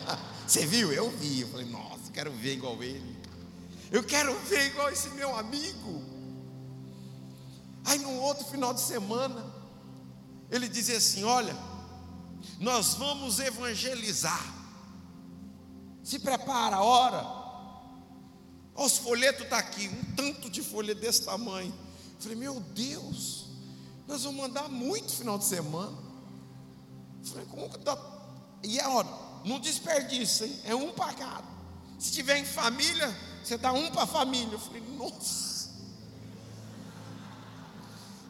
Você 0.46 0.66
viu? 0.66 0.92
Eu 0.92 1.10
vi. 1.12 1.40
Eu 1.40 1.48
falei, 1.48 1.64
nossa, 1.64 2.12
quero 2.12 2.30
ver 2.30 2.56
igual 2.56 2.82
ele. 2.82 3.16
Eu 3.90 4.04
quero 4.04 4.38
ver 4.40 4.66
igual 4.66 4.90
esse 4.90 5.08
meu 5.08 5.34
amigo. 5.34 6.19
Aí 7.84 7.98
no 7.98 8.14
outro 8.20 8.44
final 8.46 8.74
de 8.74 8.80
semana, 8.80 9.44
ele 10.50 10.68
dizia 10.68 10.98
assim: 10.98 11.24
Olha, 11.24 11.56
nós 12.58 12.94
vamos 12.94 13.38
evangelizar. 13.38 14.60
Se 16.02 16.18
prepara, 16.18 16.76
a 16.76 16.82
hora. 16.82 17.40
Os 18.74 18.98
folhetos 18.98 19.42
estão 19.42 19.58
tá 19.58 19.64
aqui, 19.64 19.88
um 19.88 20.14
tanto 20.14 20.48
de 20.48 20.62
folha 20.62 20.94
desse 20.94 21.24
tamanho. 21.24 21.72
Eu 22.14 22.22
falei, 22.22 22.36
meu 22.36 22.60
Deus, 22.60 23.46
nós 24.06 24.22
vamos 24.24 24.40
mandar 24.40 24.68
muito 24.68 25.12
final 25.12 25.38
de 25.38 25.44
semana. 25.44 25.96
Eu 27.22 27.30
falei, 27.30 27.46
como 27.46 27.68
que 27.68 27.78
tá? 27.78 27.98
E 28.62 28.80
a 28.80 28.88
hora, 28.88 29.08
não 29.44 29.60
desperdício, 29.60 30.46
hein? 30.46 30.60
É 30.64 30.74
um 30.74 30.92
pagado. 30.92 31.46
Se 31.98 32.10
tiver 32.12 32.38
em 32.38 32.44
família, 32.44 33.14
você 33.44 33.58
dá 33.58 33.72
um 33.72 33.90
para 33.90 34.04
a 34.04 34.06
família. 34.06 34.52
Eu 34.52 34.58
falei, 34.58 34.82
nossa. 34.96 35.59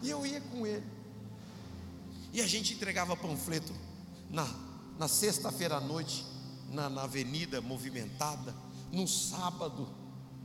E 0.03 0.11
eu 0.11 0.27
ia 0.27 0.41
com 0.41 0.67
ele. 0.67 0.87
E 2.33 2.41
a 2.41 2.47
gente 2.47 2.75
entregava 2.75 3.17
panfleto 3.17 3.73
na, 4.29 4.47
na 4.99 5.09
sexta-feira 5.09 5.77
à 5.77 5.81
noite, 5.81 6.25
na, 6.71 6.89
na 6.89 7.03
avenida 7.03 7.61
movimentada, 7.61 8.55
no 8.93 9.07
sábado 9.07 9.89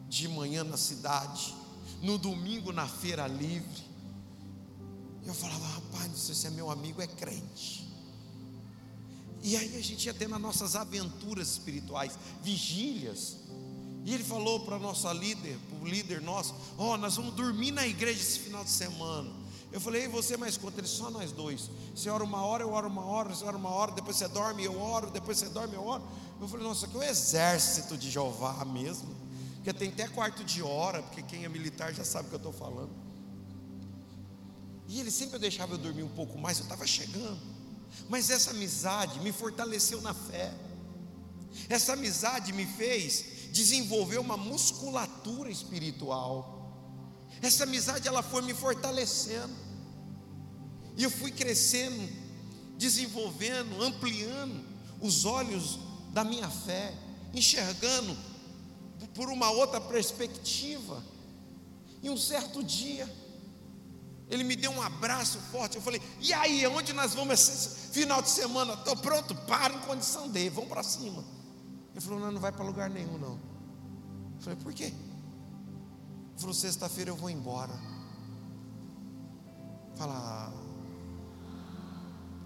de 0.07 0.27
manhã 0.27 0.63
na 0.63 0.77
cidade, 0.77 1.53
no 2.01 2.17
domingo 2.17 2.71
na 2.71 2.87
feira 2.87 3.27
livre. 3.27 3.83
Eu 5.25 5.33
falava, 5.33 5.65
rapaz, 5.67 6.07
não 6.07 6.17
sei 6.17 6.35
se 6.35 6.47
é 6.47 6.49
meu 6.49 6.69
amigo, 6.69 7.01
é 7.01 7.07
crente. 7.07 7.85
E 9.41 9.55
aí 9.55 9.77
a 9.77 9.81
gente 9.81 10.05
ia 10.05 10.13
tendo 10.13 10.33
as 10.35 10.41
nossas 10.41 10.75
aventuras 10.75 11.49
espirituais, 11.49 12.17
vigílias. 12.41 13.37
E 14.03 14.13
ele 14.13 14.23
falou 14.23 14.61
para 14.61 14.75
a 14.75 14.79
nossa 14.79 15.11
líder, 15.13 15.57
para 15.69 15.79
o 15.79 15.87
líder 15.87 16.21
nosso, 16.21 16.53
ó, 16.77 16.93
oh, 16.93 16.97
nós 16.97 17.15
vamos 17.15 17.33
dormir 17.35 17.71
na 17.71 17.87
igreja 17.87 18.21
esse 18.21 18.39
final 18.39 18.63
de 18.63 18.71
semana. 18.71 19.31
Eu 19.75 19.81
falei, 19.81 20.05
e 20.05 20.07
você 20.07 20.37
mais 20.37 20.55
conta? 20.55 20.79
Ele, 20.79 20.87
só 20.87 21.11
nós 21.11 21.33
dois. 21.33 21.69
Você 21.93 22.09
ora 22.09 22.23
uma 22.23 22.41
hora, 22.45 22.63
eu 22.63 22.71
oro 22.71 22.87
uma 22.87 23.03
hora, 23.03 23.35
você 23.35 23.43
ora 23.43 23.57
uma 23.57 23.71
hora, 23.71 23.91
depois 23.91 24.15
você 24.15 24.25
dorme, 24.29 24.63
eu 24.63 24.79
oro, 24.79 25.11
depois 25.11 25.37
você 25.37 25.49
dorme, 25.49 25.75
eu 25.75 25.85
oro. 25.85 26.01
Eu 26.39 26.47
falei, 26.47 26.65
nossa, 26.65 26.87
que 26.87 26.95
é 26.95 26.99
o 27.01 27.03
exército 27.03 27.97
de 27.97 28.09
Jeová 28.09 28.63
mesmo. 28.63 29.13
Porque 29.55 29.73
tem 29.73 29.89
até 29.89 30.07
quarto 30.07 30.45
de 30.45 30.63
hora, 30.63 31.03
porque 31.03 31.21
quem 31.21 31.43
é 31.43 31.49
militar 31.49 31.93
já 31.93 32.05
sabe 32.05 32.27
o 32.27 32.29
que 32.29 32.35
eu 32.35 32.37
estou 32.37 32.53
falando. 32.53 32.89
E 34.87 34.97
ele 34.97 35.11
sempre 35.11 35.37
deixava 35.39 35.73
eu 35.73 35.77
dormir 35.77 36.03
um 36.03 36.15
pouco 36.15 36.37
mais, 36.37 36.57
eu 36.59 36.63
estava 36.63 36.87
chegando. 36.87 37.41
Mas 38.07 38.29
essa 38.29 38.51
amizade 38.51 39.19
me 39.19 39.33
fortaleceu 39.33 39.99
na 39.99 40.13
fé. 40.13 40.53
Essa 41.67 41.91
amizade 41.91 42.53
me 42.53 42.65
fez 42.65 43.25
desenvolver 43.51 44.19
uma 44.19 44.37
musculatura 44.37 45.51
espiritual. 45.51 46.54
Essa 47.41 47.63
amizade 47.63 48.07
ela 48.07 48.23
foi 48.23 48.41
me 48.41 48.53
fortalecendo. 48.53 49.53
E 50.97 51.03
eu 51.03 51.09
fui 51.09 51.31
crescendo, 51.31 52.09
desenvolvendo, 52.77 53.81
ampliando 53.81 54.63
os 55.01 55.25
olhos 55.25 55.79
da 56.13 56.23
minha 56.23 56.49
fé, 56.49 56.93
enxergando 57.33 58.17
por 59.13 59.29
uma 59.29 59.49
outra 59.51 59.81
perspectiva. 59.81 61.03
E 62.01 62.09
um 62.09 62.17
certo 62.17 62.63
dia, 62.63 63.11
ele 64.29 64.43
me 64.43 64.55
deu 64.55 64.71
um 64.71 64.81
abraço 64.81 65.37
forte. 65.51 65.75
Eu 65.75 65.81
falei: 65.81 66.01
E 66.21 66.33
aí, 66.33 66.65
onde 66.67 66.93
nós 66.93 67.13
vamos 67.13 67.33
esse 67.33 67.91
final 67.91 68.21
de 68.21 68.29
semana? 68.29 68.73
Estou 68.73 68.95
pronto, 68.95 69.35
para 69.35 69.73
em 69.73 69.79
condição 69.79 70.29
dele, 70.29 70.49
vamos 70.49 70.69
para 70.69 70.83
cima. 70.83 71.23
Ele 71.91 72.01
falou: 72.01 72.19
Não, 72.19 72.31
não 72.31 72.41
vai 72.41 72.51
para 72.51 72.63
lugar 72.63 72.89
nenhum, 72.89 73.17
não. 73.17 73.39
Eu 74.35 74.41
falei: 74.41 74.59
Por 74.59 74.73
quê? 74.73 74.93
Falou: 76.37 76.53
Sexta-feira 76.53 77.11
eu 77.11 77.15
vou 77.15 77.29
embora. 77.29 77.73
Fala. 79.95 80.53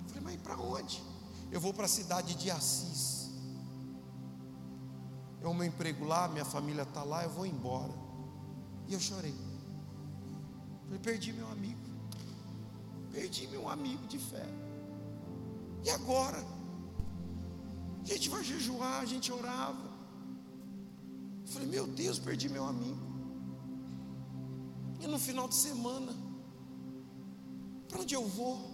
Eu 0.03 0.09
falei: 0.09 0.23
Mas 0.23 0.41
para 0.41 0.57
onde? 0.57 1.03
Eu 1.51 1.59
vou 1.59 1.73
para 1.73 1.85
a 1.85 1.89
cidade 1.89 2.35
de 2.35 2.51
Assis 2.51 3.19
é 5.41 5.47
o 5.47 5.53
meu 5.53 5.65
emprego 5.65 6.05
lá, 6.05 6.27
minha 6.27 6.45
família 6.45 6.83
está 6.83 7.03
lá, 7.03 7.23
eu 7.23 7.29
vou 7.29 7.45
embora. 7.45 7.93
E 8.87 8.93
eu 8.93 8.99
chorei. 8.99 9.35
Falei, 10.83 10.99
perdi 10.99 11.31
meu 11.31 11.49
amigo. 11.49 11.79
Perdi 13.11 13.47
meu 13.47 13.69
amigo 13.69 14.05
de 14.07 14.19
fé. 14.19 14.45
E 15.85 15.89
agora? 15.89 16.43
A 18.03 18.05
gente 18.05 18.29
vai 18.29 18.43
jejuar, 18.43 19.01
a 19.01 19.05
gente 19.05 19.31
orava. 19.31 19.89
Eu 21.45 21.47
falei, 21.53 21.67
meu 21.67 21.87
Deus, 21.87 22.19
perdi 22.19 22.49
meu 22.49 22.65
amigo. 22.65 23.08
E 24.99 25.07
no 25.07 25.17
final 25.17 25.47
de 25.47 25.55
semana, 25.55 26.13
Para 27.87 28.01
onde 28.01 28.13
eu 28.13 28.27
vou? 28.27 28.69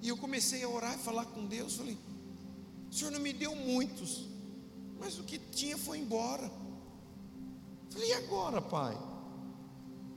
E 0.00 0.08
eu 0.08 0.16
comecei 0.16 0.62
a 0.62 0.68
orar 0.68 0.94
e 0.94 0.98
falar 0.98 1.24
com 1.26 1.46
Deus. 1.46 1.74
Falei, 1.74 1.98
o 2.90 2.94
Senhor 2.94 3.10
não 3.10 3.18
me 3.18 3.32
deu 3.32 3.56
muitos, 3.56 4.26
mas 5.00 5.18
o 5.18 5.24
que 5.24 5.38
tinha 5.38 5.76
foi 5.76 5.98
embora. 5.98 6.48
Falei, 7.90 8.10
e 8.10 8.12
agora, 8.12 8.62
Pai? 8.62 8.96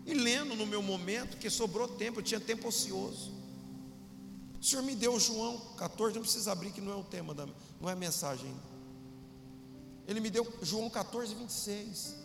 E 0.05 0.13
lendo 0.13 0.55
no 0.55 0.65
meu 0.65 0.83
momento, 0.83 1.37
que 1.37 1.49
sobrou 1.49 1.87
tempo, 1.87 2.19
eu 2.19 2.23
tinha 2.23 2.39
tempo 2.39 2.67
ocioso. 2.67 3.31
O 4.59 4.63
Senhor 4.63 4.83
me 4.83 4.95
deu 4.95 5.19
João 5.19 5.57
14, 5.77 6.15
não 6.15 6.21
precisa 6.21 6.51
abrir, 6.51 6.71
que 6.71 6.81
não 6.81 6.91
é 6.91 6.95
o 6.95 7.03
tema, 7.03 7.33
da, 7.33 7.47
não 7.81 7.89
é 7.89 7.93
a 7.93 7.95
mensagem. 7.95 8.53
Ele 10.07 10.19
me 10.19 10.29
deu 10.29 10.45
João 10.61 10.89
14, 10.89 11.33
26, 11.33 12.15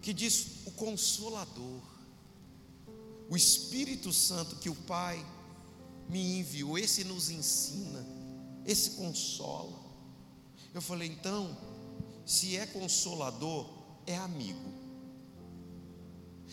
que 0.00 0.12
diz: 0.12 0.66
o 0.66 0.70
Consolador, 0.72 1.80
o 3.28 3.36
Espírito 3.36 4.12
Santo 4.12 4.56
que 4.56 4.68
o 4.68 4.74
Pai 4.74 5.24
me 6.08 6.40
enviou, 6.40 6.76
esse 6.76 7.04
nos 7.04 7.30
ensina, 7.30 8.04
esse 8.66 8.90
consola. 8.92 9.78
Eu 10.74 10.82
falei, 10.82 11.08
então, 11.08 11.56
se 12.26 12.56
é 12.56 12.66
consolador, 12.66 13.68
é 14.06 14.16
amigo. 14.16 14.72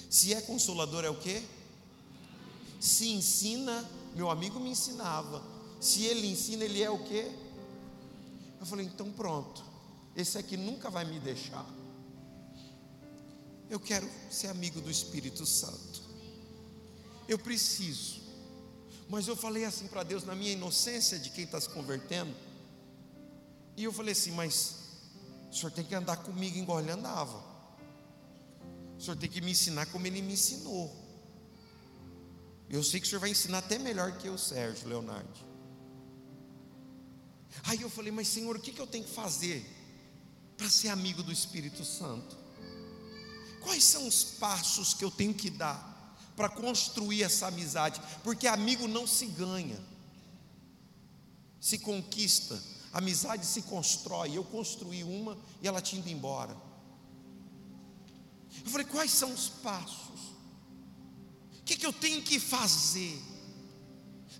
Se 0.09 0.33
é 0.33 0.41
consolador, 0.41 1.03
é 1.03 1.09
o 1.09 1.19
que? 1.19 1.43
Se 2.79 3.09
ensina, 3.09 3.83
meu 4.15 4.29
amigo 4.29 4.59
me 4.59 4.69
ensinava. 4.69 5.43
Se 5.79 6.03
ele 6.03 6.27
ensina, 6.27 6.63
ele 6.63 6.81
é 6.81 6.89
o 6.89 7.03
que? 7.03 7.31
Eu 8.59 8.65
falei, 8.65 8.85
então 8.85 9.11
pronto. 9.11 9.63
Esse 10.15 10.37
aqui 10.37 10.57
nunca 10.57 10.89
vai 10.89 11.05
me 11.05 11.19
deixar. 11.19 11.65
Eu 13.69 13.79
quero 13.79 14.09
ser 14.29 14.47
amigo 14.47 14.79
do 14.79 14.89
Espírito 14.89 15.45
Santo. 15.45 16.01
Eu 17.27 17.37
preciso. 17.37 18.21
Mas 19.09 19.27
eu 19.27 19.35
falei 19.35 19.65
assim 19.65 19.87
para 19.87 20.03
Deus, 20.03 20.23
na 20.23 20.35
minha 20.35 20.51
inocência 20.51 21.19
de 21.19 21.29
quem 21.29 21.43
está 21.43 21.59
se 21.59 21.69
convertendo. 21.69 22.33
E 23.75 23.83
eu 23.83 23.93
falei 23.93 24.13
assim, 24.13 24.31
mas 24.31 24.75
o 25.51 25.55
senhor 25.55 25.71
tem 25.71 25.83
que 25.83 25.95
andar 25.95 26.17
comigo 26.17 26.57
igual 26.57 26.79
ele 26.79 26.91
andava. 26.91 27.43
O 28.97 29.01
senhor 29.01 29.15
tem 29.17 29.29
que 29.29 29.41
me 29.41 29.51
ensinar 29.51 29.85
como 29.87 30.07
ele 30.07 30.21
me 30.21 30.33
ensinou. 30.33 30.95
Eu 32.69 32.83
sei 32.83 32.99
que 32.99 33.05
o 33.05 33.09
senhor 33.09 33.21
vai 33.21 33.29
ensinar 33.29 33.59
até 33.59 33.77
melhor 33.77 34.17
que 34.17 34.27
eu, 34.27 34.37
Sérgio 34.37 34.87
Leonardo. 34.87 35.47
Aí 37.63 37.81
eu 37.81 37.89
falei, 37.89 38.11
mas 38.11 38.27
Senhor, 38.27 38.55
o 38.55 38.59
que, 38.59 38.71
que 38.71 38.79
eu 38.79 38.87
tenho 38.87 39.03
que 39.03 39.11
fazer 39.11 39.65
para 40.57 40.69
ser 40.69 40.89
amigo 40.89 41.23
do 41.23 41.31
Espírito 41.31 41.83
Santo? 41.85 42.37
Quais 43.77 43.85
são 43.85 44.07
os 44.07 44.23
passos 44.23 44.95
que 44.95 45.05
eu 45.05 45.11
tenho 45.11 45.35
que 45.35 45.51
dar 45.51 46.17
para 46.35 46.49
construir 46.49 47.21
essa 47.21 47.45
amizade? 47.45 48.01
Porque 48.23 48.47
amigo 48.47 48.87
não 48.87 49.05
se 49.05 49.27
ganha, 49.27 49.79
se 51.61 51.77
conquista, 51.77 52.59
amizade 52.91 53.45
se 53.45 53.61
constrói. 53.61 54.35
Eu 54.35 54.43
construí 54.43 55.03
uma 55.03 55.37
e 55.61 55.67
ela 55.67 55.79
tinha 55.79 56.01
ido 56.01 56.09
embora. 56.09 56.57
Eu 58.65 58.71
falei, 58.71 58.87
quais 58.87 59.11
são 59.11 59.31
os 59.31 59.47
passos? 59.47 60.21
O 61.59 61.63
que, 61.63 61.77
que 61.77 61.85
eu 61.85 61.93
tenho 61.93 62.23
que 62.23 62.39
fazer 62.39 63.21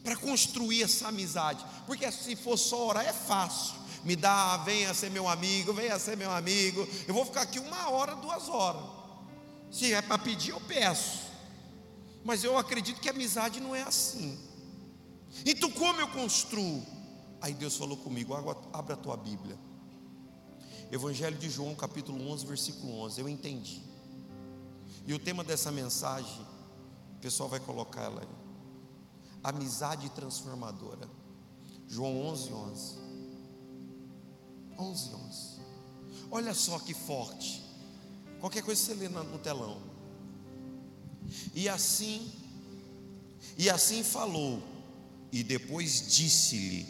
para 0.03 0.15
construir 0.15 0.81
essa 0.81 1.09
amizade? 1.09 1.63
Porque 1.85 2.11
se 2.11 2.35
for 2.35 2.57
só 2.57 2.87
orar 2.87 3.05
é 3.05 3.13
fácil. 3.13 3.75
Me 4.03 4.15
dá, 4.15 4.57
venha 4.57 4.95
ser 4.95 5.11
meu 5.11 5.29
amigo, 5.29 5.73
venha 5.73 5.99
ser 5.99 6.17
meu 6.17 6.31
amigo. 6.31 6.87
Eu 7.07 7.13
vou 7.13 7.23
ficar 7.23 7.41
aqui 7.41 7.59
uma 7.59 7.91
hora, 7.91 8.15
duas 8.15 8.49
horas. 8.49 8.96
Se 9.71 9.93
é 9.93 10.01
para 10.01 10.17
pedir, 10.17 10.51
eu 10.51 10.61
peço. 10.61 11.27
Mas 12.23 12.43
eu 12.43 12.57
acredito 12.57 12.99
que 12.99 13.09
amizade 13.09 13.59
não 13.59 13.75
é 13.75 13.83
assim. 13.83 14.37
Então, 15.45 15.71
como 15.71 15.99
eu 15.99 16.07
construo? 16.09 16.85
Aí 17.41 17.53
Deus 17.53 17.75
falou 17.77 17.97
comigo: 17.97 18.33
abra 18.73 18.93
a 18.93 18.97
tua 18.97 19.15
Bíblia. 19.17 19.57
Evangelho 20.91 21.37
de 21.37 21.49
João, 21.49 21.75
capítulo 21.75 22.29
11, 22.31 22.45
versículo 22.45 22.99
11. 23.01 23.21
Eu 23.21 23.29
entendi. 23.29 23.81
E 25.05 25.13
o 25.13 25.19
tema 25.19 25.43
dessa 25.43 25.71
mensagem, 25.71 26.45
o 27.17 27.19
pessoal 27.19 27.49
vai 27.49 27.59
colocar 27.59 28.03
ela 28.03 28.21
aí. 28.21 28.27
Amizade 29.43 30.09
transformadora. 30.09 31.09
João 31.87 32.25
11, 32.27 32.53
11. 32.53 32.97
11, 34.79 35.15
11. 35.15 35.61
Olha 36.29 36.53
só 36.53 36.79
que 36.79 36.93
forte. 36.93 37.66
Qualquer 38.39 38.63
coisa 38.63 38.81
você 38.81 38.93
lê 38.93 39.09
no 39.09 39.39
telão. 39.39 39.81
E 41.53 41.67
assim, 41.67 42.31
e 43.57 43.69
assim 43.69 44.03
falou, 44.03 44.61
e 45.31 45.43
depois 45.43 46.07
disse-lhe: 46.07 46.85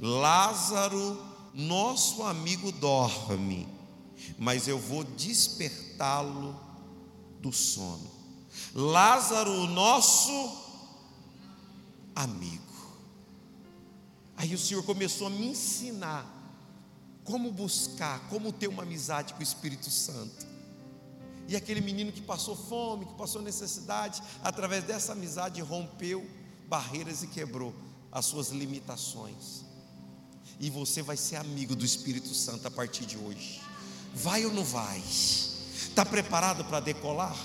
Lázaro, 0.00 1.22
nosso 1.54 2.22
amigo, 2.22 2.70
dorme, 2.72 3.66
mas 4.38 4.68
eu 4.68 4.78
vou 4.78 5.04
despertá-lo 5.04 6.58
do 7.40 7.52
sono. 7.52 8.10
Lázaro, 8.74 9.66
nosso 9.68 10.66
amigo. 12.14 12.62
Aí 14.36 14.54
o 14.54 14.58
Senhor 14.58 14.82
começou 14.82 15.28
a 15.28 15.30
me 15.30 15.48
ensinar 15.48 16.34
como 17.24 17.50
buscar, 17.50 18.20
como 18.28 18.52
ter 18.52 18.68
uma 18.68 18.82
amizade 18.82 19.34
com 19.34 19.40
o 19.40 19.42
Espírito 19.42 19.90
Santo. 19.90 20.55
E 21.48 21.56
aquele 21.56 21.80
menino 21.80 22.12
que 22.12 22.20
passou 22.20 22.56
fome, 22.56 23.06
que 23.06 23.14
passou 23.14 23.40
necessidade, 23.40 24.22
através 24.42 24.84
dessa 24.84 25.12
amizade 25.12 25.60
rompeu 25.60 26.28
barreiras 26.68 27.22
e 27.22 27.26
quebrou 27.28 27.74
as 28.10 28.26
suas 28.26 28.50
limitações. 28.50 29.64
E 30.58 30.70
você 30.70 31.02
vai 31.02 31.16
ser 31.16 31.36
amigo 31.36 31.76
do 31.76 31.84
Espírito 31.84 32.34
Santo 32.34 32.66
a 32.66 32.70
partir 32.70 33.04
de 33.04 33.16
hoje. 33.16 33.60
Vai 34.14 34.44
ou 34.44 34.52
não 34.52 34.64
vai? 34.64 34.98
Está 34.98 36.04
preparado 36.04 36.64
para 36.64 36.80
decolar? 36.80 37.36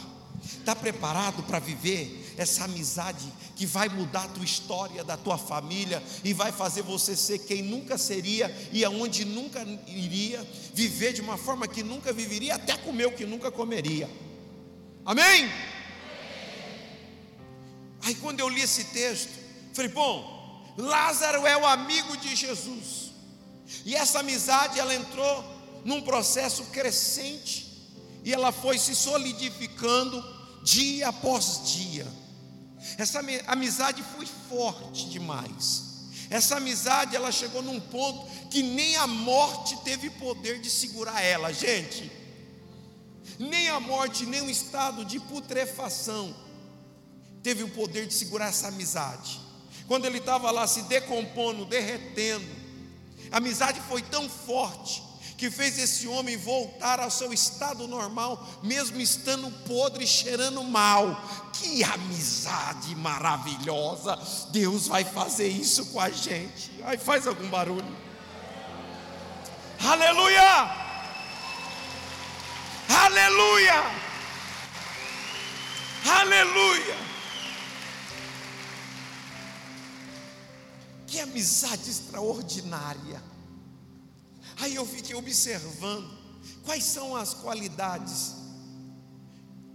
Está 0.43 0.75
preparado 0.75 1.43
para 1.43 1.59
viver 1.59 2.20
essa 2.37 2.65
amizade 2.65 3.31
que 3.55 3.65
vai 3.65 3.89
mudar 3.89 4.23
a 4.23 4.27
tua 4.27 4.45
história, 4.45 5.03
da 5.03 5.17
tua 5.17 5.37
família 5.37 6.01
e 6.23 6.33
vai 6.33 6.51
fazer 6.51 6.81
você 6.81 7.15
ser 7.15 7.39
quem 7.39 7.61
nunca 7.61 7.97
seria 7.97 8.53
e 8.71 8.83
aonde 8.83 9.25
nunca 9.25 9.61
iria, 9.87 10.45
viver 10.73 11.13
de 11.13 11.21
uma 11.21 11.37
forma 11.37 11.67
que 11.67 11.83
nunca 11.83 12.13
viveria, 12.13 12.55
até 12.55 12.77
comer 12.77 13.07
o 13.07 13.11
que 13.11 13.25
nunca 13.25 13.51
comeria. 13.51 14.09
Amém? 15.05 15.51
Aí 18.03 18.15
quando 18.15 18.39
eu 18.39 18.49
li 18.49 18.61
esse 18.61 18.85
texto, 18.85 19.31
falei, 19.73 19.91
bom, 19.91 20.41
Lázaro 20.77 21.45
é 21.45 21.57
o 21.57 21.65
amigo 21.65 22.17
de 22.17 22.35
Jesus. 22.35 23.11
E 23.85 23.95
essa 23.95 24.19
amizade 24.19 24.79
ela 24.79 24.93
entrou 24.93 25.43
num 25.85 26.01
processo 26.01 26.63
crescente 26.65 27.71
e 28.23 28.33
ela 28.33 28.51
foi 28.51 28.77
se 28.77 28.95
solidificando 28.95 30.23
dia 30.63 31.09
após 31.09 31.73
dia. 31.73 32.07
Essa 32.97 33.21
amizade 33.47 34.03
foi 34.15 34.25
forte 34.25 35.09
demais. 35.09 35.91
Essa 36.29 36.57
amizade 36.57 37.15
ela 37.15 37.31
chegou 37.31 37.61
num 37.61 37.79
ponto 37.79 38.25
que 38.49 38.63
nem 38.63 38.95
a 38.95 39.07
morte 39.07 39.77
teve 39.83 40.09
poder 40.09 40.59
de 40.59 40.69
segurar 40.69 41.21
ela, 41.21 41.51
gente. 41.51 42.11
Nem 43.37 43.69
a 43.69 43.79
morte, 43.79 44.25
nem 44.25 44.41
o 44.41 44.49
estado 44.49 45.03
de 45.03 45.19
putrefação 45.19 46.35
teve 47.43 47.63
o 47.63 47.69
poder 47.69 48.07
de 48.07 48.13
segurar 48.13 48.47
essa 48.47 48.67
amizade. 48.67 49.39
Quando 49.87 50.05
ele 50.05 50.19
estava 50.19 50.51
lá 50.51 50.67
se 50.67 50.83
decompondo, 50.83 51.65
derretendo, 51.65 52.47
a 53.31 53.37
amizade 53.37 53.81
foi 53.81 54.01
tão 54.01 54.29
forte 54.29 55.03
que 55.41 55.49
fez 55.49 55.79
esse 55.79 56.07
homem 56.07 56.37
voltar 56.37 56.99
ao 56.99 57.09
seu 57.09 57.33
estado 57.33 57.87
normal, 57.87 58.47
mesmo 58.61 59.01
estando 59.01 59.49
podre 59.65 60.03
e 60.03 60.07
cheirando 60.07 60.63
mal. 60.63 61.19
Que 61.51 61.83
amizade 61.83 62.95
maravilhosa! 62.95 64.19
Deus 64.51 64.87
vai 64.87 65.03
fazer 65.03 65.47
isso 65.47 65.87
com 65.87 65.99
a 65.99 66.11
gente. 66.11 66.71
Aí 66.83 66.95
faz 66.95 67.25
algum 67.25 67.49
barulho. 67.49 67.97
Aleluia! 69.79 70.75
Aleluia! 72.87 73.83
Aleluia! 76.05 76.97
Que 81.07 81.19
amizade 81.19 81.89
extraordinária. 81.89 83.30
Aí 84.61 84.75
eu 84.75 84.85
fiquei 84.85 85.15
observando 85.15 86.07
quais 86.63 86.83
são 86.83 87.15
as 87.15 87.33
qualidades, 87.33 88.35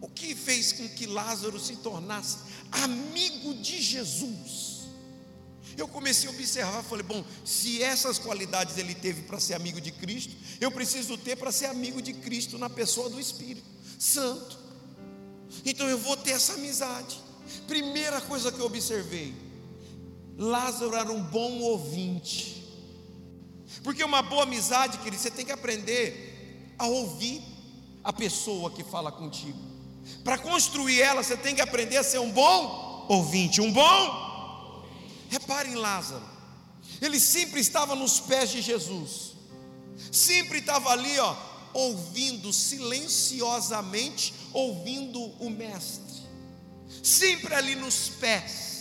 o 0.00 0.08
que 0.08 0.34
fez 0.34 0.72
com 0.72 0.88
que 0.88 1.06
Lázaro 1.06 1.58
se 1.58 1.76
tornasse 1.76 2.38
amigo 2.70 3.54
de 3.54 3.82
Jesus. 3.82 4.76
Eu 5.76 5.88
comecei 5.88 6.28
a 6.28 6.32
observar, 6.32 6.82
falei, 6.84 7.04
bom, 7.04 7.24
se 7.44 7.82
essas 7.82 8.18
qualidades 8.18 8.78
ele 8.78 8.94
teve 8.94 9.22
para 9.22 9.40
ser 9.40 9.54
amigo 9.54 9.80
de 9.80 9.90
Cristo, 9.90 10.34
eu 10.60 10.70
preciso 10.70 11.18
ter 11.18 11.36
para 11.36 11.50
ser 11.50 11.66
amigo 11.66 12.00
de 12.00 12.14
Cristo 12.14 12.56
na 12.56 12.70
pessoa 12.70 13.10
do 13.10 13.20
Espírito 13.20 13.66
Santo. 13.98 14.56
Então 15.64 15.88
eu 15.88 15.98
vou 15.98 16.16
ter 16.16 16.30
essa 16.30 16.54
amizade. 16.54 17.20
Primeira 17.66 18.20
coisa 18.20 18.52
que 18.52 18.58
eu 18.58 18.66
observei: 18.66 19.34
Lázaro 20.38 20.94
era 20.94 21.10
um 21.10 21.22
bom 21.22 21.58
ouvinte. 21.60 22.55
Porque 23.82 24.02
uma 24.02 24.22
boa 24.22 24.44
amizade, 24.44 24.98
querido, 24.98 25.22
você 25.22 25.30
tem 25.30 25.44
que 25.44 25.52
aprender 25.52 26.74
a 26.78 26.86
ouvir 26.86 27.42
a 28.02 28.12
pessoa 28.12 28.70
que 28.70 28.84
fala 28.84 29.10
contigo. 29.10 29.58
Para 30.22 30.38
construir 30.38 31.00
ela, 31.00 31.22
você 31.22 31.36
tem 31.36 31.54
que 31.54 31.60
aprender 31.60 31.96
a 31.96 32.04
ser 32.04 32.18
um 32.18 32.30
bom 32.30 33.06
ouvinte, 33.08 33.60
um 33.60 33.72
bom. 33.72 34.84
Repare 35.28 35.70
em 35.70 35.74
Lázaro. 35.74 36.22
Ele 37.00 37.18
sempre 37.18 37.60
estava 37.60 37.94
nos 37.94 38.20
pés 38.20 38.50
de 38.50 38.62
Jesus. 38.62 39.32
Sempre 40.12 40.58
estava 40.58 40.90
ali, 40.90 41.18
ó, 41.18 41.36
ouvindo 41.72 42.52
silenciosamente, 42.52 44.32
ouvindo 44.52 45.20
o 45.20 45.50
mestre. 45.50 46.22
Sempre 47.02 47.54
ali 47.54 47.74
nos 47.74 48.08
pés. 48.08 48.75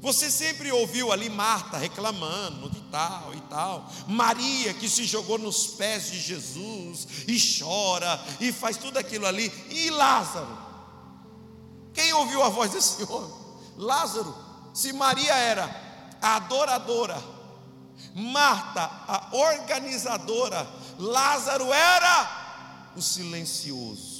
Você 0.00 0.30
sempre 0.30 0.70
ouviu 0.70 1.10
ali 1.10 1.28
Marta 1.28 1.76
reclamando 1.76 2.70
de 2.70 2.80
tal 2.82 3.34
e 3.34 3.40
tal, 3.42 3.90
Maria 4.06 4.72
que 4.74 4.88
se 4.88 5.04
jogou 5.04 5.38
nos 5.38 5.66
pés 5.66 6.10
de 6.10 6.20
Jesus 6.20 7.06
e 7.26 7.38
chora 7.58 8.20
e 8.40 8.52
faz 8.52 8.76
tudo 8.76 8.98
aquilo 8.98 9.26
ali, 9.26 9.52
e 9.70 9.90
Lázaro. 9.90 10.56
Quem 11.92 12.12
ouviu 12.12 12.42
a 12.42 12.48
voz 12.48 12.70
desse 12.70 13.02
homem? 13.10 13.34
Lázaro. 13.76 14.34
Se 14.72 14.92
Maria 14.92 15.34
era 15.34 16.16
a 16.22 16.36
adoradora, 16.36 17.20
Marta 18.14 18.82
a 19.08 19.30
organizadora, 19.32 20.68
Lázaro 20.98 21.72
era 21.72 22.92
o 22.96 23.02
silencioso. 23.02 24.18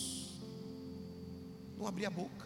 Não 1.76 1.86
abria 1.86 2.08
a 2.08 2.10
boca 2.10 2.37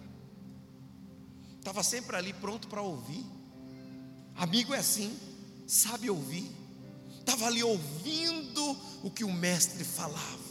estava 1.62 1.84
sempre 1.84 2.16
ali 2.16 2.32
pronto 2.32 2.66
para 2.66 2.82
ouvir. 2.82 3.24
Amigo 4.34 4.74
é 4.74 4.78
assim, 4.78 5.16
sabe 5.64 6.10
ouvir. 6.10 6.50
Estava 7.20 7.46
ali 7.46 7.62
ouvindo 7.62 8.76
o 9.04 9.08
que 9.08 9.22
o 9.22 9.32
mestre 9.32 9.84
falava. 9.84 10.42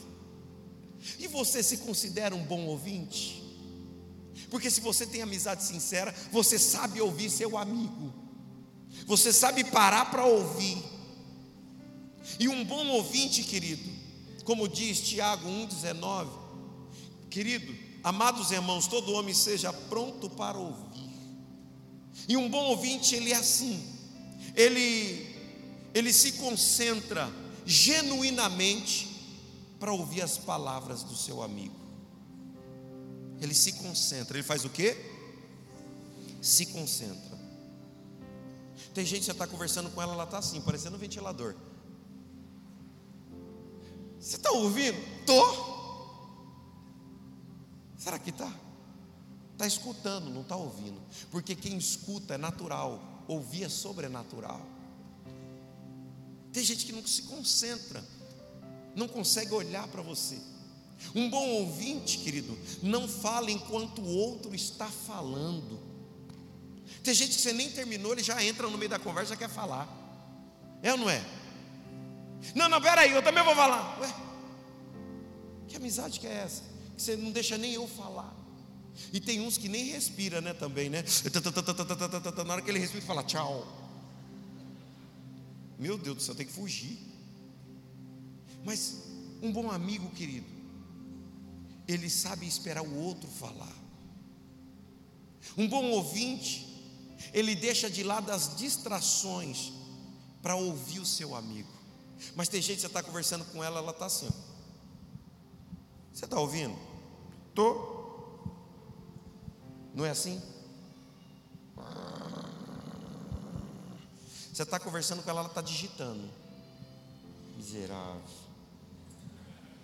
E 1.20 1.28
você 1.28 1.62
se 1.62 1.80
considera 1.80 2.34
um 2.34 2.44
bom 2.44 2.66
ouvinte? 2.66 3.44
Porque 4.50 4.72
se 4.72 4.80
você 4.80 5.06
tem 5.06 5.22
amizade 5.22 5.66
sincera, 5.66 6.16
você 6.32 6.58
sabe 6.58 7.02
ouvir 7.02 7.30
seu 7.30 7.58
amigo. 7.58 8.14
Você 9.06 9.34
sabe 9.34 9.66
parar 9.66 10.10
para 10.12 10.26
ouvir. 10.26 10.82
E 12.40 12.48
um 12.48 12.64
bom 12.64 12.88
ouvinte, 12.88 13.44
querido, 13.44 13.90
como 14.46 14.66
diz 14.66 15.02
Tiago 15.02 15.50
1,19, 15.50 16.30
querido, 17.30 17.76
amados 18.02 18.52
irmãos, 18.52 18.88
todo 18.88 19.12
homem 19.12 19.34
seja 19.34 19.74
pronto 19.74 20.30
para 20.30 20.58
ouvir 20.58 20.91
e 22.28 22.38
um 22.38 22.50
bom 22.50 22.64
ouvinte, 22.66 23.16
ele 23.16 23.32
é 23.32 23.36
assim. 23.36 23.84
Ele 24.56 25.32
ele 25.94 26.14
se 26.14 26.34
concentra 26.34 27.30
genuinamente 27.66 29.10
para 29.80 29.92
ouvir 29.92 30.22
as 30.22 30.38
palavras 30.38 31.04
do 31.04 31.16
seu 31.16 31.42
amigo. 31.42 31.76
Ele 33.40 33.54
se 33.54 33.74
concentra, 33.74 34.38
ele 34.38 34.44
faz 34.44 34.64
o 34.64 34.70
quê? 34.70 34.96
Se 36.42 36.68
concentra. 36.68 37.40
Tem 38.94 39.06
gente 39.06 39.20
que 39.20 39.26
você 39.26 39.32
está 39.32 39.48
conversando 39.48 39.90
com 39.90 40.02
ela, 40.02 40.14
ela 40.14 40.24
está 40.24 40.38
assim, 40.38 40.62
parecendo 40.62 40.96
um 40.96 41.00
ventilador. 41.00 41.56
Você 44.20 44.36
está 44.36 44.52
ouvindo? 44.52 44.98
Tô. 45.26 45.72
Será 47.98 48.20
que 48.20 48.30
está? 48.30 48.54
Está 49.62 49.68
escutando, 49.68 50.32
não 50.32 50.42
está 50.42 50.56
ouvindo. 50.56 51.00
Porque 51.30 51.56
quem 51.56 51.78
escuta 51.78 52.34
é 52.34 52.38
natural, 52.38 53.24
ouvir 53.28 53.66
é 53.66 53.70
sobrenatural. 53.70 54.60
Tem 56.52 56.64
gente 56.64 56.84
que 56.84 56.92
não 56.92 57.06
se 57.06 57.22
concentra, 57.24 58.04
não 58.96 59.08
consegue 59.08 59.54
olhar 59.54 59.88
para 59.90 60.02
você. 60.02 60.40
Um 61.14 61.30
bom 61.30 61.48
ouvinte, 61.48 62.18
querido, 62.18 62.58
não 62.82 63.08
fala 63.08 63.52
enquanto 63.52 64.02
o 64.02 64.08
outro 64.08 64.56
está 64.56 64.88
falando. 64.88 65.80
Tem 67.04 67.14
gente 67.14 67.36
que 67.36 67.42
você 67.42 67.54
nem 67.54 67.70
terminou, 67.70 68.14
ele 68.14 68.24
já 68.24 68.44
entra 68.44 68.68
no 68.68 68.80
meio 68.80 68.90
da 68.90 68.98
conversa 68.98 69.36
e 69.36 69.38
quer 69.38 69.50
falar. 69.50 69.88
É 70.82 70.92
ou 70.92 70.98
não 70.98 71.08
é? 71.08 71.24
Não, 72.56 72.68
não, 72.68 72.82
peraí, 72.82 73.12
eu 73.12 73.22
também 73.22 73.44
vou 73.44 73.54
falar. 73.56 74.00
Ué, 74.02 74.12
que 75.68 75.76
amizade 75.76 76.20
que 76.20 76.26
é 76.26 76.34
essa? 76.34 76.64
Que 76.98 77.04
você 77.04 77.16
não 77.16 77.30
deixa 77.32 77.60
nem 77.60 77.74
eu 77.74 77.88
falar. 77.88 78.41
E 79.14 79.20
tem 79.20 79.42
uns 79.42 79.58
que 79.58 79.68
nem 79.68 79.86
respira, 79.86 80.42
né, 80.42 80.54
também, 80.54 80.90
né? 80.90 81.04
Na 82.46 82.54
hora 82.54 82.62
que 82.62 82.70
ele 82.70 82.80
respira, 82.80 83.00
ele 83.00 83.08
fala 83.08 83.24
tchau. 83.24 83.68
Meu 85.80 85.98
Deus 85.98 86.18
do 86.18 86.22
céu, 86.22 86.36
tem 86.36 86.46
que 86.46 86.52
fugir. 86.52 87.00
Mas 88.64 89.04
um 89.42 89.52
bom 89.52 89.72
amigo, 89.72 90.10
querido, 90.12 90.48
ele 91.88 92.10
sabe 92.10 92.48
esperar 92.48 92.84
o 92.84 92.96
outro 92.96 93.28
falar. 93.28 93.76
Um 95.58 95.68
bom 95.68 95.86
ouvinte, 95.90 96.68
ele 97.34 97.56
deixa 97.56 97.90
de 97.90 98.04
lado 98.04 98.32
as 98.32 98.56
distrações 98.56 99.74
para 100.42 100.56
ouvir 100.56 101.00
o 101.00 101.06
seu 101.06 101.36
amigo. 101.36 101.72
Mas 102.36 102.48
tem 102.48 102.62
gente 102.62 102.76
que 102.76 102.82
você 102.82 102.88
está 102.88 103.02
conversando 103.02 103.46
com 103.46 103.64
ela, 103.64 103.80
ela 103.80 103.92
está 103.92 104.06
assim. 104.06 104.30
Você 106.14 106.26
está 106.26 106.40
ouvindo? 106.40 106.78
Estou. 107.50 108.01
Não 109.94 110.06
é 110.06 110.10
assim? 110.10 110.42
Você 114.54 114.64
está 114.64 114.80
conversando 114.80 115.24
com 115.24 115.30
ela, 115.30 115.40
ela 115.40 115.50
está 115.50 115.62
digitando. 115.62 116.30
Miserável. 117.58 118.22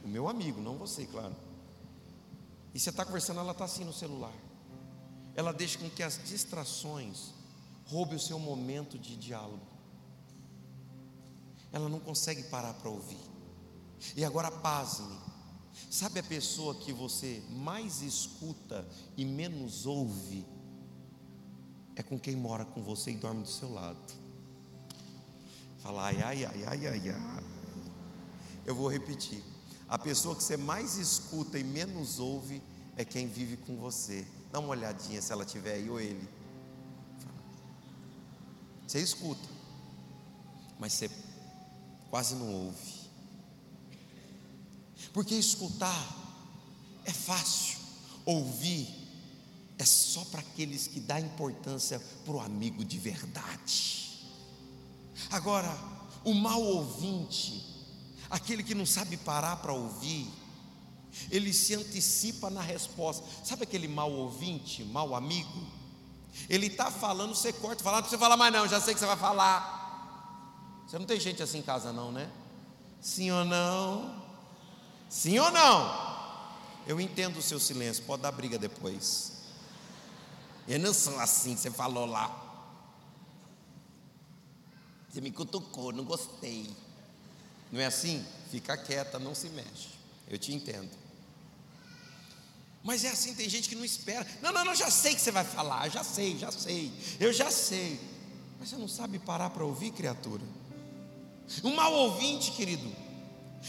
O 0.04 0.08
meu 0.08 0.28
amigo, 0.28 0.62
não 0.62 0.78
você, 0.78 1.06
claro. 1.06 1.36
E 2.74 2.80
você 2.80 2.90
está 2.90 3.04
conversando, 3.04 3.40
ela 3.40 3.54
está 3.54 3.66
assim 3.66 3.84
no 3.84 3.94
celular. 3.94 4.34
Ela 5.36 5.52
deixa 5.52 5.78
com 5.78 5.90
que 5.90 6.04
as 6.04 6.22
distrações 6.24 7.32
roubem 7.88 8.16
o 8.16 8.20
seu 8.20 8.38
momento 8.38 8.98
de 8.98 9.16
diálogo. 9.16 9.66
Ela 11.72 11.90
não 11.90 12.00
consegue 12.00 12.44
parar 12.44 12.74
para 12.76 12.90
ouvir. 12.90 13.20
E 14.16 14.24
agora 14.24 14.52
pasme. 14.52 15.18
Sabe 15.90 16.20
a 16.20 16.24
pessoa 16.24 16.76
que 16.76 16.92
você 16.92 17.42
mais 17.50 18.02
escuta 18.02 18.88
e 19.16 19.26
menos 19.26 19.86
ouve? 19.86 20.46
É 21.96 22.04
com 22.04 22.20
quem 22.20 22.36
mora 22.36 22.66
com 22.66 22.82
você 22.84 23.12
e 23.12 23.16
dorme 23.16 23.44
do 23.44 23.50
seu 23.50 23.72
lado. 23.74 24.14
Fala, 25.80 26.06
ai, 26.06 26.22
ai, 26.22 26.46
ai, 26.46 26.66
ai, 26.66 26.88
ai, 26.88 27.10
ai. 27.10 27.44
Eu 28.66 28.76
vou 28.76 28.88
repetir. 28.90 29.42
A 29.88 29.98
pessoa 29.98 30.36
que 30.36 30.44
você 30.44 30.58
mais 30.58 30.98
escuta 30.98 31.58
e 31.58 31.64
menos 31.64 32.20
ouve 32.20 32.62
é 32.98 33.06
quem 33.06 33.28
vive 33.28 33.56
com 33.58 33.78
você. 33.78 34.28
Dá 34.52 34.60
uma 34.60 34.70
olhadinha 34.70 35.22
se 35.22 35.32
ela 35.32 35.46
tiver 35.46 35.76
aí 35.76 35.90
ou 35.90 36.00
ele. 36.00 36.28
Você 38.86 39.00
escuta, 39.00 39.48
mas 40.80 40.94
você 40.94 41.10
quase 42.10 42.36
não 42.36 42.54
ouve. 42.54 42.97
Porque 45.14 45.36
escutar 45.36 46.06
é 47.06 47.14
fácil, 47.14 47.78
ouvir 48.26 48.98
é 49.78 49.86
só 49.86 50.26
para 50.26 50.40
aqueles 50.40 50.88
que 50.88 51.00
dão 51.00 51.20
importância 51.20 52.02
para 52.26 52.34
o 52.34 52.40
amigo 52.40 52.84
de 52.84 52.98
verdade. 52.98 54.28
Agora, 55.30 55.76
o 56.24 56.34
mal 56.34 56.62
ouvinte, 56.62 57.64
aquele 58.30 58.64
que 58.64 58.74
não 58.74 58.86
sabe 58.86 59.18
parar 59.18 59.58
para 59.58 59.72
ouvir, 59.72 60.28
ele 61.30 61.54
se 61.54 61.76
antecipa 61.76 62.50
na 62.50 62.62
resposta. 62.62 63.24
Sabe 63.44 63.64
aquele 63.64 63.88
mal 63.88 64.12
ouvinte, 64.12 64.84
mal 64.84 65.16
amigo? 65.16 65.66
Ele 66.50 66.68
está 66.68 66.92
falando, 66.92 67.36
você 67.36 67.54
corta, 67.54 67.84
fala, 67.84 68.02
não 68.02 68.10
você 68.10 68.18
fala 68.18 68.38
mais 68.38 68.54
não, 68.54 68.68
já 68.68 68.82
sei 68.82 68.94
que 68.94 69.00
você 69.00 69.06
vai 69.06 69.18
falar. 69.18 70.84
Você 70.88 70.98
não 70.98 71.06
tem 71.06 71.20
gente 71.20 71.42
assim 71.44 71.60
em 71.60 71.64
casa 71.64 71.92
não, 71.92 72.12
né? 72.12 72.32
Sim 73.02 73.32
ou 73.32 73.46
não? 73.46 74.27
Sim 75.10 75.40
ou 75.40 75.52
não? 75.52 76.08
Eu 76.86 77.00
entendo 77.00 77.38
o 77.38 77.42
seu 77.42 77.60
silêncio, 77.60 78.04
pode 78.04 78.24
dar 78.24 78.32
briga 78.32 78.58
depois. 78.58 79.34
Eu 80.68 80.80
não 80.80 80.94
sou 80.94 81.20
assim, 81.20 81.56
você 81.56 81.72
falou 81.72 82.06
lá. 82.06 82.44
Você 85.10 85.22
me 85.22 85.32
cutucou, 85.32 85.92
não 85.92 86.04
gostei. 86.04 86.70
Não 87.72 87.80
é 87.80 87.86
assim? 87.86 88.26
Fica 88.52 88.78
quieta, 88.78 89.20
não 89.20 89.34
se 89.34 89.50
mexe. 89.50 89.90
Eu 90.30 90.38
te 90.38 90.54
entendo. 90.54 90.92
Mas 92.84 93.04
é 93.04 93.10
assim, 93.10 93.34
tem 93.34 93.50
gente 93.50 93.68
que 93.68 93.76
não 93.76 93.84
espera. 93.84 94.26
Não, 94.42 94.54
não, 94.54 94.64
não, 94.64 94.76
já 94.76 94.90
sei 94.90 95.14
que 95.14 95.22
você 95.22 95.32
vai 95.32 95.44
falar, 95.44 95.90
já 95.90 96.04
sei, 96.04 96.38
já 96.38 96.52
sei, 96.52 96.92
eu 97.20 97.34
já 97.34 97.52
sei. 97.52 98.00
Mas 98.60 98.70
você 98.70 98.78
não 98.78 98.88
sabe 98.88 99.20
parar 99.20 99.50
para 99.50 99.66
ouvir, 99.66 99.92
criatura. 99.92 100.44
Um 101.64 101.76
mal 101.76 101.94
ouvinte, 101.94 102.52
querido, 102.52 102.90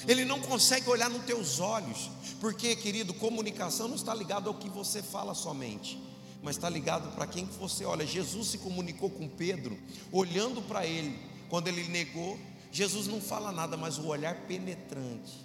ele 0.06 0.24
não 0.24 0.40
consegue 0.40 0.88
olhar 0.88 1.10
nos 1.10 1.24
teus 1.24 1.60
olhos, 1.60 2.10
porque, 2.40 2.76
querido, 2.76 3.12
comunicação 3.14 3.88
não 3.88 3.96
está 3.96 4.14
ligada 4.14 4.48
ao 4.48 4.54
que 4.54 4.68
você 4.68 5.02
fala 5.02 5.34
somente, 5.34 6.00
mas 6.42 6.56
está 6.56 6.68
ligado 6.68 7.14
para 7.14 7.26
quem 7.26 7.46
que 7.46 7.54
você 7.54 7.84
olha. 7.84 8.06
Jesus 8.06 8.48
se 8.48 8.58
comunicou 8.58 9.10
com 9.10 9.28
Pedro, 9.28 9.78
olhando 10.12 10.62
para 10.62 10.86
ele, 10.86 11.18
quando 11.48 11.68
ele 11.68 11.88
negou. 11.88 12.38
Jesus 12.70 13.06
não 13.06 13.20
fala 13.20 13.50
nada, 13.50 13.76
mas 13.76 13.98
o 13.98 14.06
olhar 14.06 14.34
penetrante, 14.46 15.44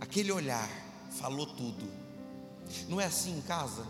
aquele 0.00 0.30
olhar, 0.30 0.68
falou 1.18 1.46
tudo. 1.46 1.90
Não 2.88 3.00
é 3.00 3.06
assim 3.06 3.38
em 3.38 3.40
casa? 3.40 3.86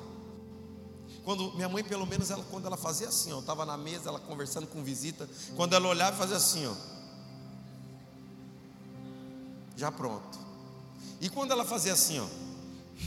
Quando 1.24 1.52
minha 1.54 1.68
mãe, 1.68 1.82
pelo 1.84 2.06
menos, 2.06 2.30
ela, 2.30 2.44
quando 2.50 2.66
ela 2.66 2.76
fazia 2.76 3.08
assim, 3.08 3.32
ó, 3.32 3.40
estava 3.40 3.66
na 3.66 3.76
mesa, 3.76 4.08
ela 4.08 4.20
conversando 4.20 4.66
com 4.66 4.82
visita, 4.82 5.28
quando 5.56 5.74
ela 5.74 5.88
olhava 5.88 6.16
fazia 6.16 6.36
assim, 6.36 6.66
ó, 6.66 6.74
já 9.78 9.92
pronto. 9.92 10.36
E 11.20 11.30
quando 11.30 11.52
ela 11.52 11.64
fazia 11.64 11.92
assim, 11.92 12.18
ó, 12.18 12.24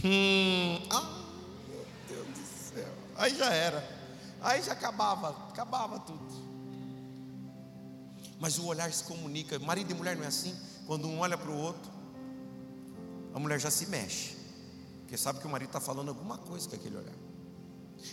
hum, 0.05 0.81
ah, 0.89 1.21
meu 1.67 1.85
Deus 2.07 2.27
do 2.27 2.73
céu, 2.73 2.93
aí 3.17 3.35
já 3.35 3.53
era, 3.53 3.99
aí 4.41 4.61
já 4.61 4.71
acabava, 4.71 5.49
acabava 5.49 5.99
tudo. 5.99 6.49
Mas 8.39 8.57
o 8.57 8.65
olhar 8.65 8.91
se 8.91 9.03
comunica, 9.03 9.59
marido 9.59 9.91
e 9.91 9.93
mulher 9.93 10.15
não 10.15 10.23
é 10.23 10.27
assim? 10.27 10.57
Quando 10.87 11.07
um 11.07 11.19
olha 11.19 11.37
para 11.37 11.51
o 11.51 11.57
outro, 11.57 11.91
a 13.33 13.39
mulher 13.39 13.59
já 13.59 13.69
se 13.69 13.87
mexe, 13.87 14.37
porque 15.01 15.17
sabe 15.17 15.39
que 15.39 15.47
o 15.47 15.49
marido 15.49 15.69
está 15.69 15.81
falando 15.81 16.07
alguma 16.07 16.37
coisa 16.37 16.69
com 16.69 16.75
aquele 16.75 16.95
olhar. 16.95 17.15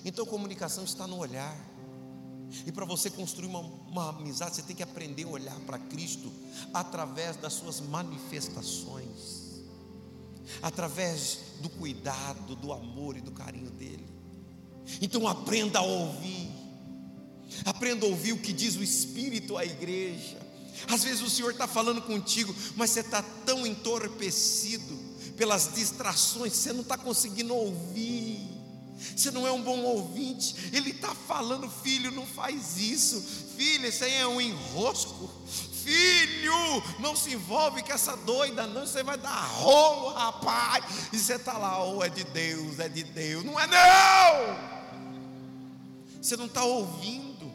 Então 0.05 0.27
comunicação 0.27 0.83
está 0.83 1.07
no 1.07 1.17
olhar. 1.17 1.57
E 2.67 2.73
para 2.73 2.85
você 2.85 3.11
construir 3.11 3.47
uma, 3.47 3.61
uma, 3.61 4.11
amizade, 4.11 4.57
você 4.57 4.63
tem 4.63 4.75
que 4.75 4.83
aprender 4.83 5.25
a 5.25 5.29
olhar 5.29 5.59
para 5.61 5.79
Cristo 5.79 6.33
através 6.73 7.37
das 7.37 7.53
suas 7.53 7.81
manifestações, 7.81 9.63
através 10.63 11.41
do 11.61 11.69
cuidado, 11.69 12.57
do 12.57 12.73
amor 12.73 13.17
e 13.17 13.21
do 13.21 13.31
carinho 13.31 13.71
dele. 13.71 14.07
Então 15.03 15.29
aprenda 15.29 15.81
a 15.81 15.83
ouvir, 15.83 16.51
aprenda 17.65 18.07
a 18.07 18.09
ouvir 18.09 18.33
o 18.33 18.39
que 18.39 18.53
diz 18.53 18.77
o 18.77 18.83
Espírito 18.83 19.57
à 19.57 19.65
igreja. 19.65 20.39
Às 20.89 21.05
vezes 21.05 21.21
o 21.23 21.29
Senhor 21.29 21.51
está 21.51 21.67
falando 21.67 22.01
contigo, 22.01 22.55
mas 22.77 22.91
você 22.91 23.01
está 23.01 23.23
tão 23.45 23.67
entorpecido 23.67 24.97
pelas 25.37 25.75
distrações, 25.75 26.55
você 26.55 26.73
não 26.73 26.81
está 26.81 26.97
conseguindo 26.97 27.55
ouvir. 27.55 28.48
Você 28.99 29.31
não 29.31 29.47
é 29.47 29.53
um 29.53 29.63
bom 29.63 29.79
ouvinte. 29.81 30.55
Ele 30.73 30.91
está 30.91 31.15
falando, 31.15 31.71
filho, 31.71 32.11
não 32.11 32.27
faz 32.27 32.77
isso. 32.79 33.21
Filho, 33.57 33.87
isso 33.87 34.05
aí 34.05 34.15
é 34.15 34.27
um 34.27 34.41
enrosco. 34.41 35.31
Filho, 35.85 36.83
não 36.99 37.17
se 37.17 37.33
envolve 37.33 37.83
com 37.83 37.93
essa 37.93 38.17
doida, 38.17 38.67
não. 38.67 38.87
Você 38.87 39.03
vai 39.03 39.17
dar 39.17 39.47
rolo, 39.47 40.15
rapaz. 40.15 40.85
E 41.13 41.19
você 41.19 41.35
está 41.35 41.57
lá, 41.57 41.83
oh, 41.85 42.03
é 42.03 42.09
de 42.09 42.25
Deus, 42.25 42.79
é 42.79 42.89
de 42.89 43.05
Deus. 43.05 43.45
Não 43.45 43.59
é, 43.59 43.67
não. 43.67 44.79
Você 46.21 46.37
não 46.37 46.47
está 46.47 46.65
ouvindo. 46.65 47.51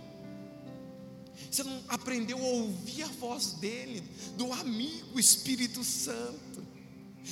Você 1.51 1.63
não 1.63 1.84
aprendeu 1.88 2.38
a 2.38 2.41
ouvir 2.41 3.03
a 3.03 3.08
voz 3.08 3.53
dele, 3.53 4.03
do 4.36 4.51
amigo 4.51 5.19
Espírito 5.19 5.84
Santo. 5.84 6.52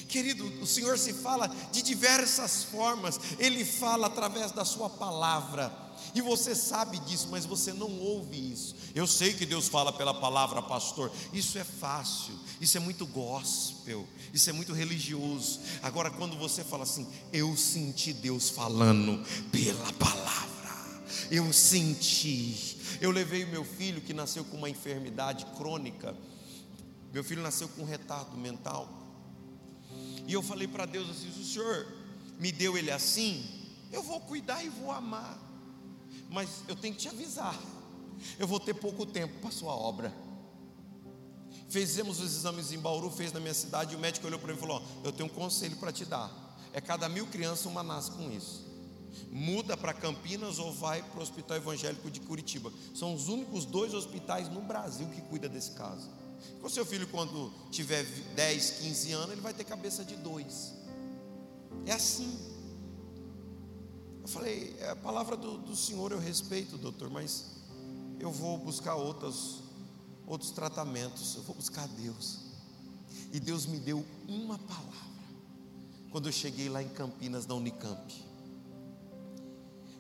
Querido, 0.08 0.46
o 0.62 0.66
Senhor 0.66 0.98
se 0.98 1.14
fala 1.14 1.48
de 1.72 1.82
diversas 1.82 2.64
formas, 2.64 3.20
Ele 3.38 3.66
fala 3.66 4.08
através 4.08 4.52
da 4.52 4.64
Sua 4.66 4.90
palavra, 4.90 5.72
e 6.14 6.22
você 6.22 6.56
sabe 6.56 7.00
disso, 7.00 7.28
mas 7.32 7.46
você 7.46 7.72
não 7.72 8.00
ouve 8.00 8.52
isso. 8.52 8.76
Eu 8.94 9.08
sei 9.08 9.34
que 9.34 9.46
Deus 9.46 9.68
fala 9.68 9.94
pela 9.94 10.14
palavra, 10.14 10.62
pastor, 10.62 11.12
isso 11.32 11.58
é 11.58 11.64
fácil, 11.64 12.34
isso 12.60 12.76
é 12.76 12.80
muito 12.80 13.06
gospel, 13.06 14.06
isso 14.34 14.50
é 14.50 14.54
muito 14.54 14.74
religioso. 14.74 15.60
Agora, 15.82 16.10
quando 16.10 16.38
você 16.38 16.64
fala 16.64 16.84
assim, 16.84 17.08
eu 17.32 17.56
senti 17.56 18.14
Deus 18.14 18.50
falando 18.50 19.24
pela 19.52 19.94
palavra, 19.94 20.50
eu 21.30 21.52
senti. 21.54 22.78
Eu 23.00 23.12
levei 23.12 23.46
meu 23.46 23.64
filho 23.64 24.02
que 24.02 24.14
nasceu 24.14 24.44
com 24.44 24.58
uma 24.58 24.70
enfermidade 24.70 25.46
crônica, 25.58 26.16
meu 27.14 27.24
filho 27.24 27.42
nasceu 27.42 27.68
com 27.70 27.84
um 27.84 27.86
retardo 27.86 28.38
mental. 28.38 29.01
E 30.28 30.34
eu 30.34 30.42
falei 30.42 30.68
para 30.68 30.86
Deus 30.86 31.10
assim: 31.10 31.30
o 31.30 31.44
Senhor 31.44 31.88
me 32.40 32.52
deu 32.52 32.78
ele 32.78 32.92
assim, 32.92 33.46
eu 33.92 34.02
vou 34.02 34.20
cuidar 34.22 34.64
e 34.64 34.70
vou 34.70 34.92
amar. 34.92 35.40
Mas 36.30 36.64
eu 36.68 36.76
tenho 36.76 36.94
que 36.94 37.02
te 37.02 37.10
avisar, 37.10 37.60
eu 38.40 38.48
vou 38.48 38.60
ter 38.60 38.74
pouco 38.74 39.06
tempo 39.06 39.40
para 39.40 39.50
a 39.50 39.52
sua 39.52 39.76
obra. 39.76 40.14
Fizemos 41.70 42.20
os 42.20 42.36
exames 42.36 42.72
em 42.72 42.80
Bauru, 42.80 43.10
fez 43.10 43.32
na 43.32 43.40
minha 43.40 43.54
cidade, 43.54 43.94
e 43.94 43.96
o 43.96 44.00
médico 44.00 44.28
olhou 44.28 44.40
para 44.40 44.52
mim 44.52 44.58
e 44.58 44.60
falou: 44.60 44.82
Eu 45.04 45.12
tenho 45.12 45.30
um 45.30 45.34
conselho 45.34 45.78
para 45.78 45.92
te 45.92 46.04
dar. 46.04 46.30
É 46.74 46.82
cada 46.82 47.08
mil 47.10 47.28
crianças 47.28 47.66
uma 47.66 47.84
nasce 47.84 48.12
com 48.12 48.32
isso. 48.32 48.70
Muda 49.30 49.76
para 49.76 49.94
Campinas 49.94 50.60
ou 50.60 50.72
vai 50.72 51.02
para 51.04 51.20
o 51.20 51.24
Hospital 51.24 51.58
Evangélico 51.58 52.10
de 52.10 52.22
Curitiba. 52.22 52.72
São 52.94 53.14
os 53.14 53.28
únicos 53.28 53.66
dois 53.66 53.94
hospitais 53.94 54.50
no 54.50 54.62
Brasil 54.62 55.08
que 55.08 55.22
cuida 55.22 55.50
desse 55.50 55.72
caso. 55.72 56.10
O 56.64 56.70
seu 56.70 56.86
filho, 56.86 57.08
quando 57.08 57.52
tiver 57.72 58.04
10, 58.36 58.72
15 58.82 59.12
anos, 59.14 59.32
ele 59.32 59.42
vai 59.42 59.54
ter 59.54 59.64
cabeça 59.64 60.06
de 60.06 60.16
dois. 60.16 60.74
É 61.86 61.94
assim. 61.94 62.38
Eu 64.22 64.28
falei, 64.28 64.76
é 64.80 64.90
a 64.90 64.96
palavra 64.96 65.36
do, 65.36 65.58
do 65.58 65.76
Senhor 65.76 66.12
eu 66.12 66.20
respeito, 66.20 66.78
doutor, 66.78 67.10
mas 67.10 67.48
eu 68.20 68.32
vou 68.32 68.58
buscar 68.58 68.96
outros, 68.96 69.62
outros 70.28 70.52
tratamentos, 70.52 71.36
eu 71.36 71.42
vou 71.42 71.56
buscar 71.56 71.88
Deus. 71.88 72.40
E 73.34 73.40
Deus 73.40 73.66
me 73.66 73.80
deu 73.80 74.06
uma 74.28 74.60
palavra. 74.60 75.12
Quando 76.12 76.28
eu 76.28 76.32
cheguei 76.32 76.70
lá 76.70 76.84
em 76.84 76.90
Campinas, 76.90 77.48
na 77.48 77.56
Unicamp, 77.56 78.14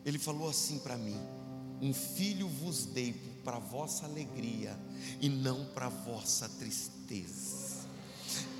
Ele 0.05 0.19
falou 0.19 0.49
assim 0.49 0.77
para 0.79 0.97
mim: 0.97 1.17
Um 1.81 1.93
filho 1.93 2.47
vos 2.47 2.85
dei 2.85 3.13
para 3.43 3.59
vossa 3.59 4.05
alegria 4.05 4.77
e 5.19 5.29
não 5.29 5.65
para 5.65 5.89
vossa 5.89 6.47
tristeza. 6.47 7.71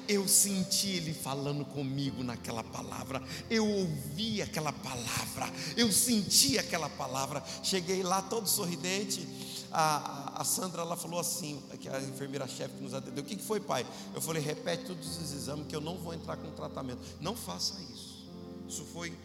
Eu 0.07 0.27
senti 0.27 0.89
Ele 0.89 1.13
falando 1.13 1.63
comigo 1.63 2.23
naquela 2.23 2.63
palavra, 2.63 3.23
eu 3.49 3.65
ouvi 3.65 4.41
aquela 4.41 4.73
palavra, 4.73 5.49
eu 5.77 5.91
senti 5.91 6.57
aquela 6.57 6.89
palavra. 6.89 7.43
Cheguei 7.63 8.03
lá 8.03 8.21
todo 8.21 8.47
sorridente. 8.47 9.25
A, 9.71 10.41
a 10.41 10.43
Sandra 10.43 10.81
ela 10.81 10.97
falou 10.97 11.17
assim, 11.17 11.61
que 11.79 11.87
a 11.87 12.01
enfermeira-chefe 12.01 12.75
que 12.75 12.83
nos 12.83 12.93
atendeu: 12.93 13.23
O 13.23 13.25
que, 13.25 13.37
que 13.37 13.43
foi, 13.43 13.61
pai? 13.61 13.85
Eu 14.13 14.19
falei: 14.19 14.41
Repete 14.41 14.85
todos 14.85 15.17
os 15.17 15.31
exames, 15.31 15.67
que 15.67 15.75
eu 15.75 15.81
não 15.81 15.97
vou 15.97 16.13
entrar 16.13 16.35
com 16.35 16.51
tratamento. 16.51 16.99
Não 17.21 17.35
faça 17.35 17.79
isso. 17.93 18.27
Isso 18.67 18.83
foi 18.85 19.17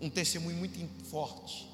um 0.00 0.08
testemunho 0.08 0.56
muito 0.56 0.78
forte. 1.04 1.68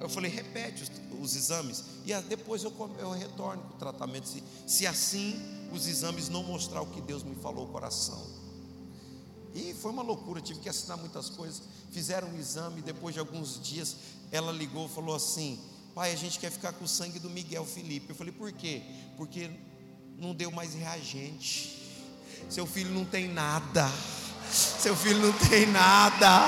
Eu 0.00 0.08
falei, 0.08 0.30
repete 0.30 0.82
os, 0.82 0.90
os 1.20 1.36
exames 1.36 1.84
e 2.04 2.14
depois 2.22 2.64
eu, 2.64 2.72
eu 2.98 3.10
retorno 3.10 3.62
com 3.62 3.74
o 3.74 3.78
tratamento. 3.78 4.26
Se, 4.26 4.42
se 4.66 4.86
assim 4.86 5.40
os 5.72 5.86
exames 5.86 6.28
não 6.28 6.42
mostrar 6.42 6.82
o 6.82 6.86
que 6.86 7.00
Deus 7.00 7.22
me 7.22 7.34
falou 7.36 7.64
o 7.66 7.68
coração. 7.68 8.20
E 9.54 9.74
foi 9.74 9.90
uma 9.90 10.02
loucura, 10.02 10.40
tive 10.40 10.60
que 10.60 10.68
assinar 10.68 10.96
muitas 10.96 11.28
coisas. 11.28 11.62
Fizeram 11.90 12.28
um 12.28 12.38
exame, 12.38 12.80
depois 12.80 13.14
de 13.14 13.20
alguns 13.20 13.60
dias, 13.62 13.96
ela 14.30 14.50
ligou 14.50 14.86
e 14.86 14.88
falou 14.88 15.14
assim: 15.14 15.60
Pai, 15.94 16.10
a 16.10 16.16
gente 16.16 16.38
quer 16.38 16.50
ficar 16.50 16.72
com 16.72 16.84
o 16.84 16.88
sangue 16.88 17.18
do 17.18 17.28
Miguel 17.28 17.66
Felipe. 17.66 18.10
Eu 18.10 18.14
falei, 18.14 18.32
por 18.32 18.50
quê? 18.50 18.82
Porque 19.16 19.50
não 20.18 20.34
deu 20.34 20.50
mais 20.50 20.72
reagente. 20.72 21.78
Seu 22.48 22.66
filho 22.66 22.90
não 22.90 23.04
tem 23.04 23.28
nada. 23.28 23.90
Seu 24.50 24.96
filho 24.96 25.20
não 25.20 25.32
tem 25.48 25.66
nada. 25.66 26.46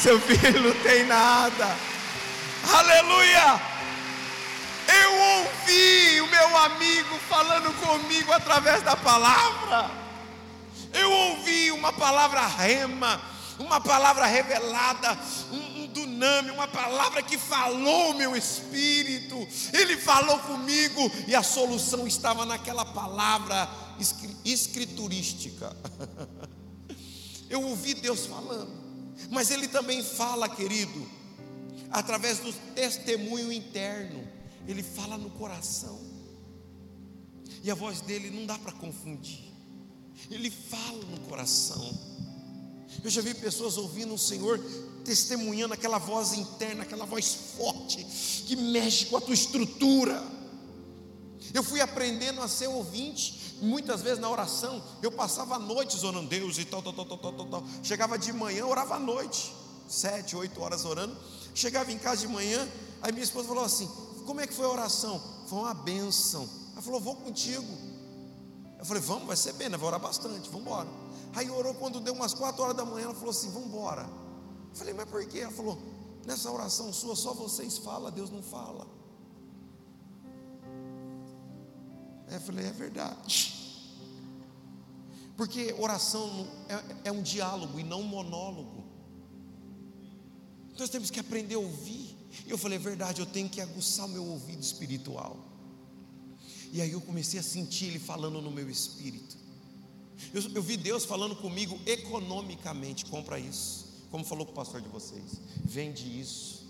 Seu 0.00 0.20
filho 0.20 0.62
não 0.62 0.82
tem 0.82 1.04
nada. 1.04 1.95
Aleluia! 2.74 3.60
Eu 4.88 5.14
ouvi 5.38 6.20
o 6.20 6.26
meu 6.28 6.56
amigo 6.58 7.18
falando 7.28 7.72
comigo 7.80 8.32
através 8.32 8.82
da 8.82 8.96
palavra. 8.96 9.90
Eu 10.92 11.10
ouvi 11.10 11.70
uma 11.72 11.92
palavra 11.92 12.46
rema, 12.46 13.20
uma 13.58 13.80
palavra 13.80 14.26
revelada, 14.26 15.18
um, 15.52 15.76
um 15.82 15.86
uma 16.54 16.68
palavra 16.68 17.22
que 17.22 17.36
falou 17.36 18.14
meu 18.14 18.36
espírito. 18.36 19.46
Ele 19.72 19.96
falou 19.96 20.38
comigo 20.40 21.10
e 21.26 21.34
a 21.34 21.42
solução 21.42 22.06
estava 22.06 22.46
naquela 22.46 22.84
palavra 22.84 23.68
escriturística. 24.44 25.74
Eu 27.48 27.62
ouvi 27.62 27.94
Deus 27.94 28.26
falando, 28.26 28.72
mas 29.30 29.50
Ele 29.50 29.68
também 29.68 30.02
fala, 30.02 30.48
querido, 30.48 31.08
através 31.96 32.40
do 32.40 32.52
testemunho 32.74 33.50
interno, 33.50 34.22
ele 34.68 34.82
fala 34.82 35.16
no 35.16 35.30
coração, 35.30 35.98
e 37.62 37.70
a 37.70 37.74
voz 37.74 38.02
dele 38.02 38.30
não 38.30 38.44
dá 38.44 38.58
para 38.58 38.70
confundir, 38.72 39.50
ele 40.30 40.50
fala 40.50 41.02
no 41.04 41.20
coração. 41.20 41.98
Eu 43.02 43.08
já 43.08 43.22
vi 43.22 43.32
pessoas 43.32 43.78
ouvindo 43.78 44.12
o 44.12 44.18
Senhor 44.18 44.58
testemunhando 45.06 45.72
aquela 45.72 45.96
voz 45.96 46.34
interna, 46.34 46.82
aquela 46.82 47.06
voz 47.06 47.34
forte, 47.56 48.04
que 48.46 48.56
mexe 48.56 49.06
com 49.06 49.16
a 49.16 49.20
tua 49.20 49.34
estrutura. 49.34 50.22
Eu 51.54 51.62
fui 51.62 51.80
aprendendo 51.80 52.42
a 52.42 52.48
ser 52.48 52.66
ouvinte, 52.66 53.56
muitas 53.62 54.02
vezes 54.02 54.18
na 54.18 54.28
oração, 54.28 54.82
eu 55.02 55.10
passava 55.10 55.58
noites 55.58 56.04
orando 56.04 56.28
Deus 56.28 56.58
e 56.58 56.66
tal, 56.66 56.82
tal, 56.82 56.92
tal, 56.92 57.06
tal, 57.06 57.32
tal, 57.32 57.46
tal. 57.46 57.64
Chegava 57.82 58.18
de 58.18 58.34
manhã, 58.34 58.66
orava 58.66 58.96
à 58.96 58.98
noite. 58.98 59.50
sete, 59.88 60.36
oito 60.36 60.60
horas 60.60 60.84
orando. 60.84 61.16
Chegava 61.56 61.90
em 61.90 61.98
casa 61.98 62.20
de 62.20 62.28
manhã, 62.28 62.68
aí 63.00 63.10
minha 63.12 63.24
esposa 63.24 63.48
falou 63.48 63.64
assim: 63.64 63.90
Como 64.26 64.42
é 64.42 64.46
que 64.46 64.52
foi 64.52 64.66
a 64.66 64.68
oração? 64.68 65.18
Foi 65.46 65.60
uma 65.60 65.72
benção. 65.72 66.46
Ela 66.74 66.82
falou: 66.82 67.00
Vou 67.00 67.16
contigo. 67.16 67.66
Eu 68.78 68.84
falei: 68.84 69.02
Vamos, 69.02 69.26
vai 69.26 69.38
ser 69.38 69.54
bem, 69.54 69.70
né? 69.70 69.78
vai 69.78 69.86
orar 69.88 69.98
bastante, 69.98 70.50
vamos 70.50 70.66
embora. 70.66 70.86
Aí 71.34 71.48
orou 71.48 71.72
quando 71.72 71.98
deu 71.98 72.12
umas 72.12 72.34
quatro 72.34 72.62
horas 72.62 72.76
da 72.76 72.84
manhã, 72.84 73.06
ela 73.06 73.14
falou 73.14 73.30
assim: 73.30 73.50
Vamos 73.52 73.68
embora. 73.68 74.02
Eu 74.02 74.76
falei: 74.76 74.92
Mas 74.92 75.08
por 75.08 75.24
quê? 75.24 75.38
Ela 75.38 75.50
falou: 75.50 75.78
Nessa 76.26 76.50
oração 76.50 76.92
sua, 76.92 77.16
só 77.16 77.32
vocês 77.32 77.78
falam, 77.78 78.12
Deus 78.12 78.28
não 78.28 78.42
fala. 78.42 78.86
Eu 82.30 82.40
falei: 82.42 82.66
É 82.66 82.70
verdade. 82.70 83.54
Porque 85.38 85.74
oração 85.78 86.46
é, 86.68 87.08
é 87.08 87.12
um 87.12 87.22
diálogo 87.22 87.80
e 87.80 87.82
não 87.82 88.02
um 88.02 88.06
monólogo. 88.06 88.85
Nós 90.78 90.90
temos 90.90 91.10
que 91.10 91.20
aprender 91.20 91.54
a 91.54 91.58
ouvir. 91.58 92.16
E 92.46 92.50
eu 92.50 92.58
falei, 92.58 92.76
é 92.76 92.80
verdade, 92.80 93.20
eu 93.20 93.26
tenho 93.26 93.48
que 93.48 93.60
aguçar 93.60 94.06
o 94.06 94.08
meu 94.08 94.24
ouvido 94.24 94.62
espiritual. 94.62 95.36
E 96.72 96.80
aí 96.80 96.92
eu 96.92 97.00
comecei 97.00 97.40
a 97.40 97.42
sentir 97.42 97.86
Ele 97.86 97.98
falando 97.98 98.40
no 98.40 98.50
meu 98.50 98.68
espírito. 98.68 99.36
Eu, 100.32 100.42
eu 100.54 100.62
vi 100.62 100.76
Deus 100.76 101.04
falando 101.04 101.36
comigo 101.36 101.78
economicamente: 101.86 103.06
compra 103.06 103.38
isso. 103.38 103.86
Como 104.10 104.24
falou 104.24 104.46
com 104.46 104.52
o 104.52 104.54
pastor 104.54 104.80
de 104.80 104.88
vocês, 104.88 105.40
vende 105.64 106.20
isso. 106.20 106.66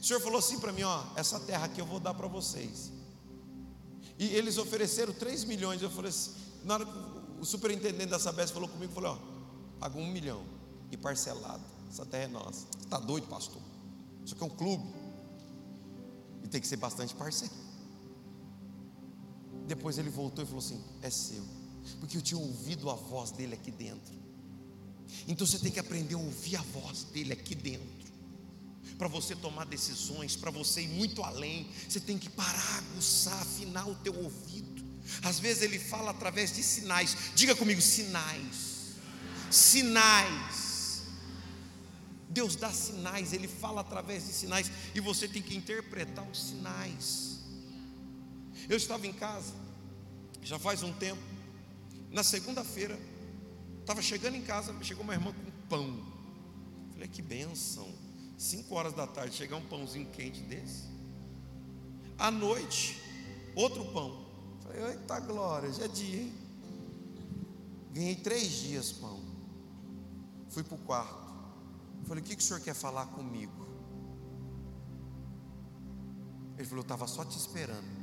O 0.00 0.04
Senhor 0.04 0.20
falou 0.20 0.38
assim 0.38 0.58
para 0.58 0.72
mim: 0.72 0.82
ó, 0.82 1.04
essa 1.16 1.38
terra 1.40 1.66
aqui 1.66 1.80
eu 1.80 1.86
vou 1.86 2.00
dar 2.00 2.14
para 2.14 2.26
vocês. 2.26 2.92
E 4.18 4.26
eles 4.26 4.58
ofereceram 4.58 5.12
3 5.12 5.44
milhões. 5.44 5.82
Eu 5.82 5.90
falei 5.90 6.10
assim, 6.10 6.32
na 6.64 6.74
hora 6.74 6.86
que 6.86 6.92
o 7.40 7.44
superintendente 7.44 8.06
da 8.06 8.18
Sabesp 8.18 8.54
falou 8.54 8.68
comigo, 8.68 8.92
falou, 8.92 9.18
ó, 9.18 9.80
paga 9.80 9.98
um 9.98 10.06
milhão 10.06 10.44
e 10.90 10.96
parcelado, 10.96 11.64
essa 11.92 12.06
terra 12.06 12.24
é 12.24 12.28
nossa. 12.28 12.66
Está 12.80 12.98
doido, 12.98 13.26
pastor? 13.26 13.60
Isso 14.24 14.32
aqui 14.34 14.42
é 14.42 14.46
um 14.46 14.50
clube. 14.50 14.82
E 16.42 16.48
tem 16.48 16.58
que 16.58 16.66
ser 16.66 16.78
bastante 16.78 17.14
parceiro. 17.14 17.52
Depois 19.66 19.98
ele 19.98 20.08
voltou 20.08 20.42
e 20.42 20.46
falou 20.46 20.60
assim: 20.60 20.82
é 21.02 21.10
seu. 21.10 21.44
Porque 22.00 22.16
eu 22.16 22.22
tinha 22.22 22.40
ouvido 22.40 22.88
a 22.88 22.94
voz 22.94 23.30
dele 23.30 23.52
aqui 23.52 23.70
dentro. 23.70 24.14
Então 25.28 25.46
você 25.46 25.58
tem 25.58 25.70
que 25.70 25.78
aprender 25.78 26.14
a 26.14 26.18
ouvir 26.18 26.56
a 26.56 26.62
voz 26.62 27.04
dele 27.04 27.34
aqui 27.34 27.54
dentro. 27.54 28.10
Para 28.96 29.08
você 29.08 29.36
tomar 29.36 29.66
decisões, 29.66 30.34
para 30.34 30.50
você 30.50 30.82
ir 30.82 30.88
muito 30.88 31.22
além, 31.22 31.68
você 31.86 32.00
tem 32.00 32.16
que 32.16 32.30
parar, 32.30 32.78
aguçar, 32.78 33.38
afinar 33.42 33.86
o 33.86 33.94
teu 33.96 34.16
ouvido. 34.16 34.82
Às 35.22 35.38
vezes 35.38 35.62
ele 35.62 35.78
fala 35.78 36.12
através 36.12 36.54
de 36.54 36.62
sinais. 36.62 37.16
Diga 37.34 37.54
comigo, 37.54 37.82
sinais. 37.82 38.94
Sinais. 39.50 40.61
Deus 42.32 42.56
dá 42.56 42.72
sinais, 42.72 43.32
ele 43.32 43.46
fala 43.46 43.82
através 43.82 44.26
de 44.26 44.32
sinais 44.32 44.70
e 44.94 45.00
você 45.00 45.28
tem 45.28 45.42
que 45.42 45.54
interpretar 45.54 46.26
os 46.28 46.48
sinais. 46.48 47.40
Eu 48.68 48.76
estava 48.76 49.06
em 49.06 49.12
casa, 49.12 49.52
já 50.42 50.58
faz 50.58 50.82
um 50.82 50.92
tempo, 50.94 51.20
na 52.10 52.22
segunda-feira, 52.22 52.98
estava 53.80 54.00
chegando 54.00 54.36
em 54.36 54.42
casa, 54.42 54.74
chegou 54.82 55.04
uma 55.04 55.12
irmã 55.12 55.32
com 55.32 55.68
pão. 55.68 56.12
Falei, 56.92 57.08
que 57.08 57.20
benção. 57.20 57.88
Cinco 58.38 58.74
horas 58.74 58.94
da 58.94 59.06
tarde, 59.06 59.36
chegar 59.36 59.56
um 59.56 59.66
pãozinho 59.66 60.08
quente 60.10 60.40
desse. 60.40 60.84
À 62.18 62.30
noite, 62.30 62.98
outro 63.54 63.84
pão. 63.92 64.26
Falei, 64.62 64.82
eita 64.92 65.20
glória, 65.20 65.70
já 65.72 65.84
é 65.84 65.88
dia, 65.88 66.22
hein? 66.22 66.32
Ganhei 67.92 68.16
três 68.16 68.50
dias 68.50 68.90
pão. 68.90 69.20
Fui 70.48 70.62
para 70.62 70.74
o 70.74 70.78
quarto. 70.78 71.21
Falei, 72.04 72.22
o 72.22 72.26
que, 72.26 72.36
que 72.36 72.42
o 72.42 72.46
senhor 72.46 72.60
quer 72.60 72.74
falar 72.74 73.06
comigo? 73.06 73.66
Ele 76.56 76.64
falou, 76.64 76.80
eu 76.80 76.82
estava 76.82 77.06
só 77.06 77.24
te 77.24 77.36
esperando. 77.36 78.02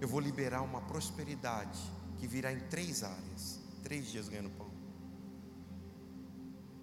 Eu 0.00 0.08
vou 0.08 0.20
liberar 0.20 0.62
uma 0.62 0.80
prosperidade 0.82 1.80
que 2.18 2.26
virá 2.26 2.52
em 2.52 2.60
três 2.68 3.02
áreas. 3.02 3.60
Três 3.82 4.06
dias 4.06 4.28
ganhando 4.28 4.50
pão. 4.50 4.70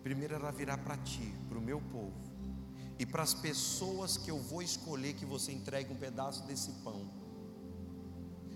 Primeiro 0.02 0.36
ela 0.36 0.52
virá 0.52 0.78
para 0.78 0.98
ti, 0.98 1.34
para 1.48 1.58
o 1.58 1.62
meu 1.62 1.80
povo 1.80 2.34
e 3.00 3.06
para 3.06 3.24
as 3.24 3.34
pessoas 3.34 4.18
que 4.18 4.30
eu 4.30 4.40
vou 4.40 4.62
escolher 4.62 5.14
que 5.14 5.26
você 5.26 5.52
entregue 5.52 5.92
um 5.92 5.98
pedaço 5.98 6.46
desse 6.46 6.72
pão. 6.84 7.10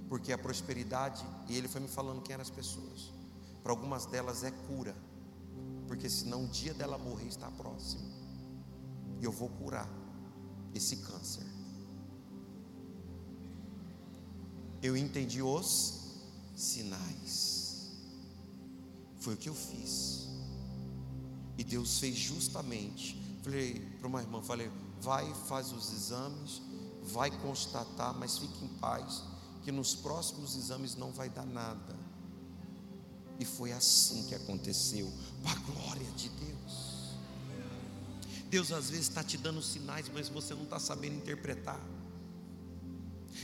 Porque 0.07 0.31
a 0.31 0.37
prosperidade, 0.37 1.25
e 1.49 1.57
ele 1.57 1.67
foi 1.67 1.81
me 1.81 1.87
falando 1.87 2.21
quem 2.21 2.33
eram 2.33 2.41
as 2.41 2.49
pessoas. 2.49 3.11
Para 3.61 3.71
algumas 3.71 4.05
delas 4.05 4.43
é 4.43 4.51
cura, 4.51 4.95
porque 5.87 6.09
senão 6.09 6.45
o 6.45 6.47
dia 6.47 6.73
dela 6.73 6.97
morrer 6.97 7.27
está 7.27 7.49
próximo. 7.51 8.07
E 9.19 9.25
eu 9.25 9.31
vou 9.31 9.49
curar 9.49 9.89
esse 10.73 10.97
câncer. 10.97 11.45
Eu 14.81 14.95
entendi 14.95 15.41
os 15.41 16.19
sinais. 16.55 17.91
Foi 19.19 19.33
o 19.33 19.37
que 19.37 19.49
eu 19.49 19.55
fiz. 19.55 20.27
E 21.57 21.63
Deus 21.63 21.99
fez 21.99 22.15
justamente 22.15 23.27
Falei 23.47 23.79
para 23.97 24.07
uma 24.09 24.21
irmã, 24.21 24.41
falei, 24.41 24.69
vai, 24.99 25.33
faz 25.47 25.71
os 25.71 25.93
exames, 25.93 26.61
vai 27.01 27.31
constatar, 27.31 28.13
mas 28.13 28.37
fique 28.37 28.65
em 28.65 28.67
paz, 28.67 29.23
que 29.63 29.71
nos 29.71 29.95
próximos 29.95 30.57
exames 30.57 30.97
não 30.97 31.13
vai 31.13 31.29
dar 31.29 31.45
nada. 31.45 31.95
E 33.39 33.45
foi 33.45 33.71
assim 33.71 34.25
que 34.27 34.35
aconteceu, 34.35 35.11
para 35.43 35.51
a 35.51 35.63
glória 35.63 36.11
de 36.11 36.29
Deus. 36.29 36.97
Deus 38.49 38.71
às 38.71 38.89
vezes 38.89 39.07
está 39.07 39.23
te 39.23 39.37
dando 39.37 39.61
sinais, 39.61 40.09
mas 40.13 40.29
você 40.29 40.53
não 40.53 40.63
está 40.63 40.79
sabendo 40.79 41.17
interpretar. 41.17 41.79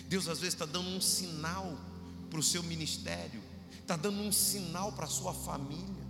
Deus 0.08 0.28
às 0.28 0.40
vezes 0.40 0.54
está 0.54 0.66
dando 0.66 0.90
um 0.90 1.02
sinal 1.02 1.78
para 2.30 2.40
o 2.40 2.44
seu 2.44 2.64
ministério, 2.64 3.42
está 3.80 3.96
dando 3.96 4.20
um 4.22 4.32
sinal 4.32 4.92
para 4.92 5.06
a 5.06 5.10
sua 5.10 5.34
família 5.34 6.04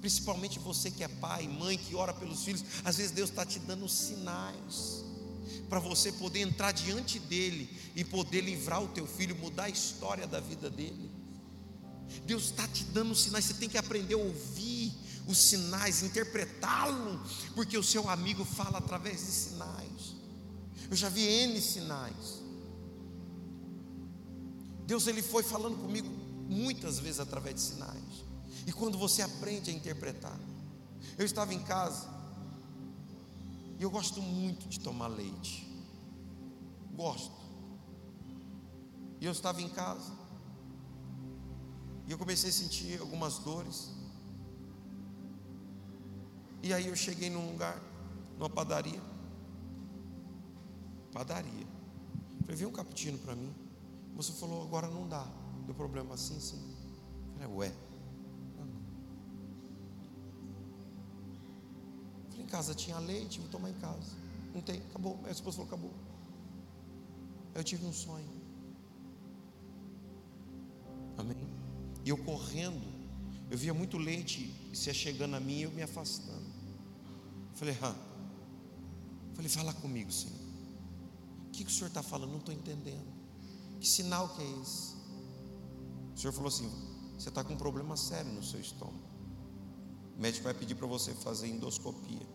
principalmente 0.00 0.58
você 0.58 0.90
que 0.90 1.02
é 1.02 1.08
pai, 1.08 1.48
mãe, 1.48 1.76
que 1.76 1.94
ora 1.94 2.12
pelos 2.12 2.44
filhos, 2.44 2.64
às 2.84 2.96
vezes 2.96 3.12
Deus 3.12 3.30
está 3.30 3.44
te 3.44 3.58
dando 3.58 3.88
sinais 3.88 5.04
para 5.68 5.78
você 5.78 6.10
poder 6.12 6.40
entrar 6.40 6.72
diante 6.72 7.18
dele 7.18 7.68
e 7.94 8.04
poder 8.04 8.40
livrar 8.40 8.82
o 8.82 8.88
teu 8.88 9.06
filho, 9.06 9.36
mudar 9.36 9.64
a 9.64 9.68
história 9.68 10.26
da 10.26 10.40
vida 10.40 10.70
dele. 10.70 11.10
Deus 12.24 12.44
está 12.44 12.66
te 12.68 12.84
dando 12.84 13.14
sinais, 13.14 13.44
você 13.44 13.54
tem 13.54 13.68
que 13.68 13.78
aprender 13.78 14.14
a 14.14 14.18
ouvir 14.18 14.92
os 15.26 15.38
sinais, 15.38 16.02
interpretá-lo, 16.02 17.20
porque 17.54 17.76
o 17.76 17.82
seu 17.82 18.08
amigo 18.08 18.44
fala 18.44 18.78
através 18.78 19.20
de 19.20 19.32
sinais. 19.32 20.16
Eu 20.90 20.96
já 20.96 21.08
vi 21.08 21.22
N 21.22 21.60
sinais. 21.60 22.42
Deus 24.86 25.06
ele 25.06 25.20
foi 25.20 25.42
falando 25.42 25.76
comigo 25.76 26.08
muitas 26.48 26.98
vezes 26.98 27.20
através 27.20 27.56
de 27.56 27.60
sinais. 27.60 28.24
E 28.66 28.72
quando 28.72 28.96
você 28.96 29.20
aprende 29.20 29.70
a 29.70 29.74
interpretar. 29.74 30.38
Eu 31.16 31.26
estava 31.26 31.52
em 31.52 31.60
casa 31.60 32.08
e 33.78 33.82
eu 33.82 33.90
gosto 33.90 34.22
muito 34.22 34.68
de 34.68 34.80
tomar 34.80 35.08
leite. 35.08 35.66
Gosto. 36.94 37.36
E 39.20 39.26
eu 39.26 39.32
estava 39.32 39.60
em 39.60 39.68
casa 39.68 40.17
e 42.08 42.10
eu 42.10 42.16
comecei 42.16 42.48
a 42.48 42.52
sentir 42.52 42.98
algumas 43.00 43.36
dores. 43.40 43.90
E 46.62 46.72
aí 46.72 46.86
eu 46.86 46.96
cheguei 46.96 47.28
num 47.28 47.52
lugar, 47.52 47.78
numa 48.38 48.48
padaria. 48.48 49.00
Padaria. 51.12 51.66
Falei, 52.40 52.56
vem 52.56 52.66
um 52.66 52.72
cappuccino 52.72 53.18
para 53.18 53.36
mim. 53.36 53.54
Você 54.16 54.32
falou, 54.32 54.62
agora 54.62 54.88
não 54.88 55.06
dá. 55.06 55.26
Deu 55.66 55.74
problema 55.74 56.14
assim, 56.14 56.40
sim. 56.40 56.74
Falei, 57.34 57.54
ué. 57.56 57.72
em 62.38 62.46
casa 62.46 62.74
tinha 62.74 62.98
leite, 62.98 63.40
vou 63.40 63.50
tomar 63.50 63.68
em 63.68 63.74
casa. 63.74 64.16
Não 64.54 64.62
tem, 64.62 64.80
acabou. 64.88 65.20
A 65.26 65.30
esposa 65.30 65.58
falou, 65.58 65.68
acabou. 65.68 65.92
Eu 67.54 67.62
tive 67.62 67.84
um 67.84 67.92
sonho. 67.92 68.26
Amém? 71.18 71.47
E 72.08 72.10
eu 72.10 72.16
correndo, 72.16 72.86
eu 73.50 73.58
via 73.58 73.74
muito 73.74 73.98
leite 73.98 74.50
se 74.72 74.94
chegando 74.94 75.36
a 75.36 75.40
mim 75.40 75.58
e 75.58 75.62
eu 75.64 75.70
me 75.70 75.82
afastando. 75.82 76.46
Falei, 77.52 77.76
ah. 77.82 77.94
Falei, 79.34 79.50
fala 79.50 79.74
comigo, 79.74 80.10
Senhor. 80.10 80.38
O 81.48 81.50
que, 81.50 81.66
que 81.66 81.70
o 81.70 81.74
Senhor 81.74 81.88
está 81.88 82.02
falando? 82.02 82.30
Não 82.30 82.38
estou 82.38 82.54
entendendo. 82.54 83.12
Que 83.78 83.86
sinal 83.86 84.30
que 84.30 84.40
é 84.40 84.50
esse? 84.62 84.94
O 86.14 86.18
Senhor 86.18 86.32
falou 86.32 86.48
assim: 86.48 86.70
você 87.18 87.28
está 87.28 87.44
com 87.44 87.52
um 87.52 87.58
problema 87.58 87.94
sério 87.94 88.32
no 88.32 88.42
seu 88.42 88.58
estômago. 88.58 89.04
O 90.16 90.22
médico 90.22 90.44
vai 90.44 90.54
pedir 90.54 90.76
para 90.76 90.86
você 90.86 91.12
fazer 91.12 91.46
endoscopia. 91.48 92.26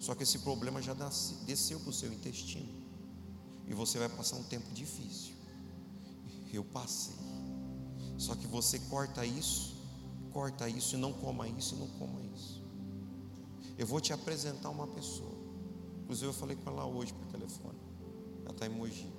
Só 0.00 0.14
que 0.14 0.22
esse 0.22 0.38
problema 0.38 0.80
já 0.80 0.96
desceu 1.44 1.78
para 1.80 1.90
o 1.90 1.92
seu 1.92 2.10
intestino. 2.10 2.82
E 3.66 3.74
você 3.74 3.98
vai 3.98 4.08
passar 4.08 4.36
um 4.36 4.44
tempo 4.44 4.72
difícil. 4.72 5.34
Eu 6.50 6.64
passei. 6.64 7.37
Só 8.18 8.34
que 8.34 8.48
você 8.48 8.80
corta 8.80 9.24
isso, 9.24 9.76
corta 10.32 10.68
isso 10.68 10.96
e 10.96 10.98
não 10.98 11.12
coma 11.12 11.48
isso 11.48 11.76
e 11.76 11.78
não 11.78 11.86
coma 11.98 12.20
isso. 12.34 12.60
Eu 13.78 13.86
vou 13.86 14.00
te 14.00 14.12
apresentar 14.12 14.70
uma 14.70 14.88
pessoa. 14.88 15.38
Inclusive 16.02 16.26
eu 16.26 16.34
falei 16.34 16.56
com 16.56 16.68
ela 16.68 16.84
hoje 16.84 17.12
por 17.12 17.26
telefone. 17.28 17.78
Ela 18.44 18.50
está 18.50 18.66
em 18.66 18.70
Mogi. 18.70 19.12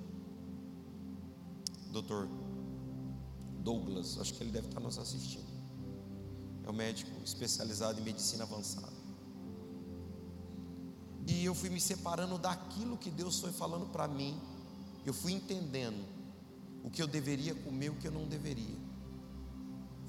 Doutor 1.90 2.28
Douglas, 3.60 4.18
acho 4.18 4.34
que 4.34 4.42
ele 4.42 4.50
deve 4.50 4.68
estar 4.68 4.80
nos 4.80 4.98
assistindo. 4.98 5.48
É 6.64 6.70
um 6.70 6.74
médico 6.74 7.10
especializado 7.24 7.98
em 8.00 8.04
medicina 8.04 8.44
avançada. 8.44 9.00
E 11.26 11.44
eu 11.44 11.54
fui 11.54 11.70
me 11.70 11.80
separando 11.80 12.36
daquilo 12.36 12.98
que 12.98 13.10
Deus 13.10 13.40
foi 13.40 13.50
falando 13.50 13.86
para 13.86 14.06
mim. 14.06 14.38
Eu 15.06 15.14
fui 15.14 15.32
entendendo 15.32 16.04
o 16.84 16.90
que 16.90 17.00
eu 17.00 17.06
deveria 17.06 17.54
comer, 17.54 17.90
o 17.90 17.96
que 17.96 18.06
eu 18.06 18.12
não 18.12 18.26
deveria. 18.26 18.89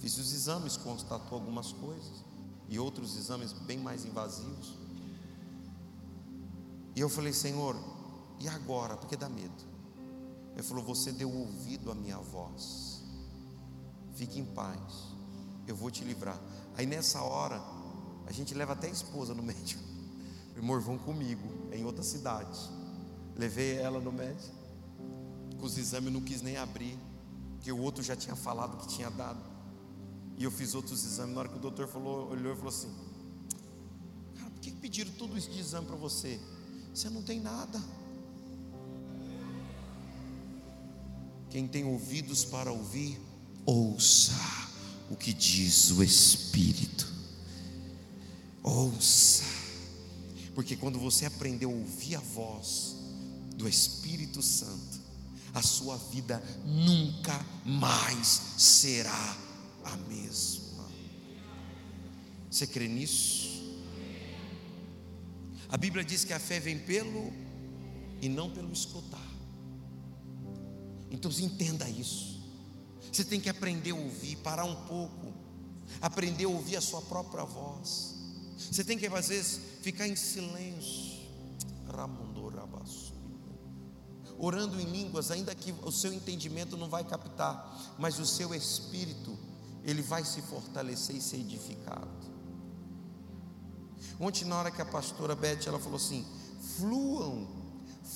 Fiz 0.01 0.17
os 0.17 0.33
exames, 0.33 0.75
constatou 0.77 1.37
algumas 1.37 1.71
coisas 1.71 2.23
e 2.67 2.79
outros 2.79 3.15
exames 3.15 3.53
bem 3.53 3.77
mais 3.77 4.03
invasivos. 4.03 4.73
E 6.95 6.99
eu 6.99 7.07
falei, 7.07 7.31
Senhor, 7.31 7.75
e 8.39 8.47
agora? 8.47 8.97
Porque 8.97 9.15
dá 9.15 9.29
medo. 9.29 9.71
Ele 10.53 10.63
falou: 10.63 10.83
Você 10.83 11.11
deu 11.11 11.31
ouvido 11.31 11.91
à 11.91 11.95
minha 11.95 12.17
voz. 12.17 13.03
Fique 14.15 14.39
em 14.39 14.45
paz. 14.45 14.79
Eu 15.67 15.75
vou 15.75 15.91
te 15.91 16.03
livrar. 16.03 16.39
Aí 16.75 16.85
nessa 16.85 17.21
hora, 17.21 17.61
a 18.25 18.31
gente 18.31 18.53
leva 18.53 18.73
até 18.73 18.87
a 18.87 18.91
esposa 18.91 19.33
no 19.33 19.43
médico. 19.43 19.83
Irmão, 20.55 20.79
vão 20.81 20.97
comigo, 20.97 21.47
é 21.71 21.77
em 21.77 21.85
outra 21.85 22.03
cidade. 22.03 22.59
Levei 23.35 23.77
ela 23.77 23.99
no 23.99 24.11
médico. 24.11 24.55
Com 25.59 25.65
os 25.65 25.77
exames 25.77 26.11
não 26.11 26.21
quis 26.21 26.41
nem 26.41 26.57
abrir, 26.57 26.97
porque 27.53 27.71
o 27.71 27.79
outro 27.79 28.03
já 28.03 28.15
tinha 28.15 28.35
falado 28.35 28.77
que 28.77 28.87
tinha 28.87 29.09
dado. 29.09 29.50
E 30.41 30.43
eu 30.43 30.49
fiz 30.49 30.73
outros 30.73 31.05
exames. 31.05 31.35
Na 31.35 31.41
hora 31.41 31.49
que 31.49 31.57
o 31.57 31.59
doutor 31.59 31.87
falou, 31.87 32.31
olhou 32.31 32.53
e 32.53 32.55
falou 32.55 32.69
assim: 32.69 32.91
Cara, 34.39 34.49
por 34.49 34.59
que 34.59 34.71
pediram 34.71 35.11
tudo 35.11 35.37
isso 35.37 35.51
de 35.51 35.59
exame 35.59 35.85
para 35.85 35.95
você? 35.95 36.39
Você 36.91 37.11
não 37.11 37.21
tem 37.21 37.39
nada. 37.39 37.79
Quem 41.51 41.67
tem 41.67 41.85
ouvidos 41.85 42.43
para 42.43 42.71
ouvir, 42.71 43.21
ouça 43.67 44.33
o 45.11 45.15
que 45.15 45.31
diz 45.31 45.91
o 45.91 46.01
Espírito. 46.01 47.07
Ouça, 48.63 49.43
porque 50.55 50.75
quando 50.75 50.97
você 50.97 51.27
aprender 51.27 51.65
a 51.65 51.69
ouvir 51.69 52.15
a 52.15 52.19
voz 52.19 52.95
do 53.55 53.69
Espírito 53.69 54.41
Santo, 54.41 54.99
a 55.53 55.61
sua 55.61 55.97
vida 55.97 56.41
nunca 56.65 57.45
mais 57.63 58.41
será 58.57 59.50
a 59.83 59.95
mesma. 59.97 60.87
Você 62.49 62.67
crê 62.67 62.87
nisso? 62.87 63.49
A 65.69 65.77
Bíblia 65.77 66.03
diz 66.03 66.25
que 66.25 66.33
a 66.33 66.39
fé 66.39 66.59
vem 66.59 66.79
pelo 66.79 67.31
e 68.21 68.27
não 68.27 68.49
pelo 68.49 68.71
escutar. 68.71 69.25
Então 71.09 71.31
entenda 71.31 71.89
isso. 71.89 72.41
Você 73.11 73.23
tem 73.23 73.39
que 73.39 73.49
aprender 73.49 73.91
a 73.91 73.95
ouvir, 73.95 74.37
parar 74.37 74.65
um 74.65 74.75
pouco, 74.85 75.33
aprender 76.01 76.45
a 76.45 76.49
ouvir 76.49 76.77
a 76.77 76.81
sua 76.81 77.01
própria 77.01 77.43
voz. 77.43 78.15
Você 78.57 78.83
tem 78.83 78.97
que 78.97 79.07
às 79.07 79.27
vezes 79.29 79.59
ficar 79.81 80.07
em 80.07 80.15
silêncio, 80.15 81.19
orando 84.37 84.79
em 84.79 84.85
línguas, 84.85 85.29
ainda 85.29 85.53
que 85.53 85.71
o 85.83 85.91
seu 85.91 86.11
entendimento 86.11 86.75
não 86.75 86.89
vai 86.89 87.03
captar, 87.03 87.95
mas 87.99 88.17
o 88.17 88.25
seu 88.25 88.55
espírito 88.55 89.37
ele 89.83 90.01
vai 90.01 90.23
se 90.23 90.41
fortalecer 90.41 91.15
e 91.15 91.21
ser 91.21 91.37
edificado. 91.37 92.09
Ontem 94.19 94.45
na 94.45 94.57
hora 94.57 94.71
que 94.71 94.81
a 94.81 94.85
pastora 94.85 95.35
Beth 95.35 95.67
ela 95.67 95.79
falou 95.79 95.97
assim, 95.97 96.25
fluam 96.77 97.61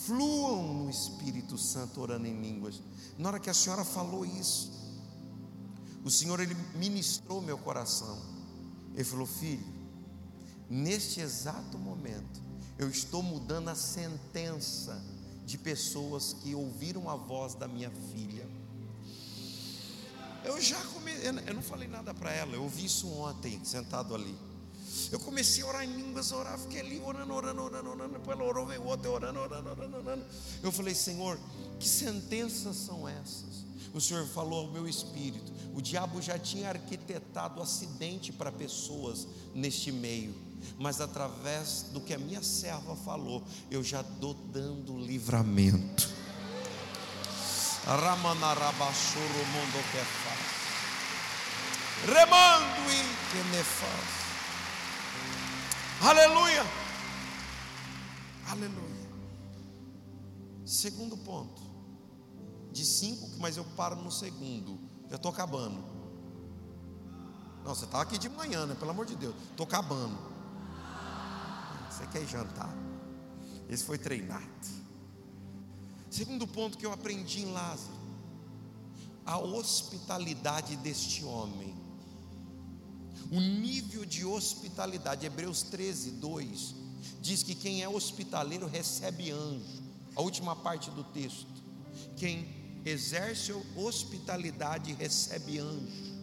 fluam 0.05 0.73
no 0.73 0.89
Espírito 0.89 1.57
Santo 1.57 2.01
orando 2.01 2.27
em 2.27 2.41
línguas. 2.41 2.81
Na 3.17 3.29
hora 3.29 3.39
que 3.39 3.49
a 3.49 3.53
senhora 3.53 3.85
falou 3.85 4.25
isso, 4.25 4.71
o 6.03 6.11
Senhor 6.11 6.39
ele 6.39 6.55
ministrou 6.75 7.41
meu 7.41 7.57
coração. 7.57 8.19
Ele 8.93 9.03
falou: 9.03 9.25
"Filho, 9.25 9.65
neste 10.69 11.19
exato 11.19 11.77
momento, 11.77 12.41
eu 12.77 12.89
estou 12.89 13.23
mudando 13.23 13.69
a 13.69 13.75
sentença 13.75 15.01
de 15.45 15.57
pessoas 15.57 16.33
que 16.33 16.53
ouviram 16.53 17.09
a 17.09 17.15
voz 17.15 17.55
da 17.55 17.67
minha 17.67 17.91
filha. 18.11 18.47
Eu 20.45 20.61
já 20.61 20.79
comecei, 20.93 21.27
eu 21.27 21.53
não 21.53 21.61
falei 21.61 21.87
nada 21.87 22.13
para 22.13 22.31
ela, 22.31 22.53
eu 22.53 22.63
ouvi 22.63 22.85
isso 22.85 23.07
ontem, 23.09 23.59
sentado 23.65 24.13
ali. 24.13 24.37
Eu 25.11 25.19
comecei 25.19 25.63
a 25.63 25.67
orar 25.67 25.83
em 25.83 25.91
línguas, 25.91 26.31
orar, 26.31 26.57
fiquei 26.57 26.81
ali 26.81 26.99
orando, 26.99 27.33
orando, 27.33 27.61
orando, 27.61 27.89
orando. 27.89 28.13
Depois 28.13 28.39
ela 28.39 28.47
orou, 28.47 28.65
veio 28.65 28.83
outra, 28.83 29.09
orando, 29.09 29.39
orando, 29.39 29.69
orando, 29.69 29.97
orando. 29.97 30.25
Eu 30.63 30.71
falei, 30.71 30.93
Senhor, 30.95 31.39
que 31.79 31.87
sentenças 31.87 32.75
são 32.75 33.07
essas? 33.07 33.65
O 33.93 33.99
Senhor 33.99 34.25
falou 34.27 34.65
ao 34.65 34.71
meu 34.71 34.87
espírito. 34.87 35.51
O 35.73 35.81
diabo 35.81 36.21
já 36.21 36.37
tinha 36.37 36.69
arquitetado 36.69 37.61
acidente 37.61 38.31
para 38.31 38.51
pessoas 38.51 39.27
neste 39.53 39.91
meio, 39.91 40.33
mas 40.77 41.01
através 41.01 41.85
do 41.91 42.01
que 42.01 42.13
a 42.13 42.17
minha 42.17 42.43
serva 42.43 42.95
falou, 42.95 43.43
eu 43.71 43.83
já 43.83 44.01
estou 44.01 44.33
dando 44.33 44.97
livramento. 44.97 46.09
Ramanarabashuru 47.85 49.45
mundo 49.53 49.91
que. 49.91 50.24
Remando 52.05 52.75
que 53.31 53.43
me 53.49 53.63
faz. 53.63 54.25
Aleluia. 56.01 56.63
Aleluia. 58.47 59.09
Segundo 60.65 61.17
ponto. 61.17 61.63
De 62.71 62.85
cinco, 62.85 63.27
mas 63.39 63.57
eu 63.57 63.65
paro 63.75 63.95
no 63.95 64.11
segundo. 64.11 64.79
Já 65.09 65.15
estou 65.15 65.31
acabando. 65.31 65.83
Não, 67.63 67.73
você 67.73 67.85
estava 67.85 68.03
aqui 68.03 68.19
de 68.19 68.29
manhã, 68.29 68.67
né? 68.67 68.75
Pelo 68.75 68.91
amor 68.91 69.07
de 69.07 69.15
Deus. 69.15 69.35
Estou 69.49 69.65
acabando. 69.65 70.17
Você 71.89 72.05
quer 72.07 72.27
jantar? 72.27 72.73
Esse 73.67 73.83
foi 73.83 73.97
treinado. 73.97 74.45
Segundo 76.11 76.45
ponto 76.45 76.77
que 76.77 76.85
eu 76.85 76.93
aprendi 76.93 77.41
em 77.41 77.51
Lázaro. 77.51 77.95
A 79.25 79.39
hospitalidade 79.39 80.75
deste 80.77 81.25
homem 81.25 81.84
o 83.31 83.39
nível 83.39 84.05
de 84.05 84.25
hospitalidade. 84.25 85.25
Hebreus 85.25 85.63
13, 85.63 86.11
2 86.11 86.75
diz 87.21 87.41
que 87.41 87.55
quem 87.55 87.81
é 87.81 87.89
hospitaleiro 87.89 88.67
recebe 88.67 89.31
anjo. 89.31 89.83
A 90.15 90.21
última 90.21 90.55
parte 90.55 90.89
do 90.91 91.03
texto. 91.03 91.47
Quem 92.15 92.47
exerce 92.85 93.51
hospitalidade 93.75 94.93
recebe 94.93 95.59
anjo. 95.59 96.15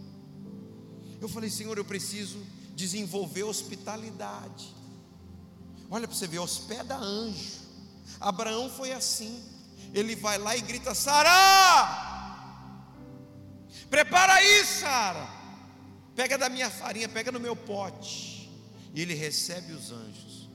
Eu 1.21 1.29
falei, 1.29 1.51
Senhor, 1.51 1.77
eu 1.77 1.85
preciso 1.85 2.39
desenvolver 2.75 3.43
hospitalidade. 3.43 4.75
Olha 5.91 6.09
para 6.09 6.17
você 6.17 6.27
ver, 6.27 6.39
hospeda 6.39 6.97
anjo. 6.97 7.61
Abraão 8.21 8.71
foi 8.71 8.93
assim. 8.93 9.43
Ele 9.93 10.17
vai 10.17 10.39
lá 10.39 10.57
e 10.57 10.61
grita: 10.63 10.95
Sara, 10.95 11.31
prepara 13.91 14.35
aí, 14.35 14.65
Sara 14.65 15.42
pega 16.23 16.39
da 16.39 16.49
minha 16.49 16.71
farinha, 16.71 17.09
pega 17.09 17.33
no 17.33 17.41
meu 17.41 17.57
pote. 17.57 18.49
E 18.95 19.01
ele 19.01 19.13
recebe 19.13 19.73
os 19.73 19.91
anjos. 19.91 20.49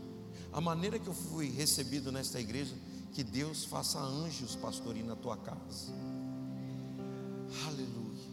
A 0.54 0.62
maneira 0.62 0.98
que 0.98 1.08
eu 1.08 1.14
fui 1.14 1.50
recebido 1.50 2.10
nesta 2.10 2.40
igreja, 2.40 2.74
que 3.12 3.22
Deus 3.22 3.66
faça 3.66 4.00
anjos, 4.00 4.56
pastorinho, 4.56 5.08
na 5.08 5.16
tua 5.18 5.36
casa. 5.36 5.92
Aleluia. 7.66 8.30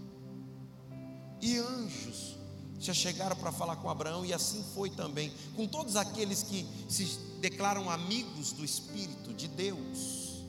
E 1.43 1.59
anjos 1.59 2.37
já 2.79 2.95
chegaram 2.95 3.35
para 3.35 3.51
falar 3.51 3.77
com 3.77 3.91
Abraão, 3.91 4.25
e 4.25 4.33
assim 4.33 4.65
foi 4.73 4.89
também 4.89 5.33
com 5.57 5.67
todos 5.67 5.97
aqueles 5.97 6.45
que 6.45 6.65
se 6.89 7.19
declaram 7.41 7.91
amigos 7.91 8.53
do 8.53 8.65
Espírito 8.65 9.35
de 9.35 9.49
Deus. 9.49 10.45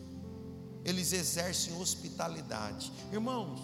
Eles 0.84 1.14
exercem 1.14 1.76
hospitalidade. 1.82 2.92
Irmãos, 3.12 3.60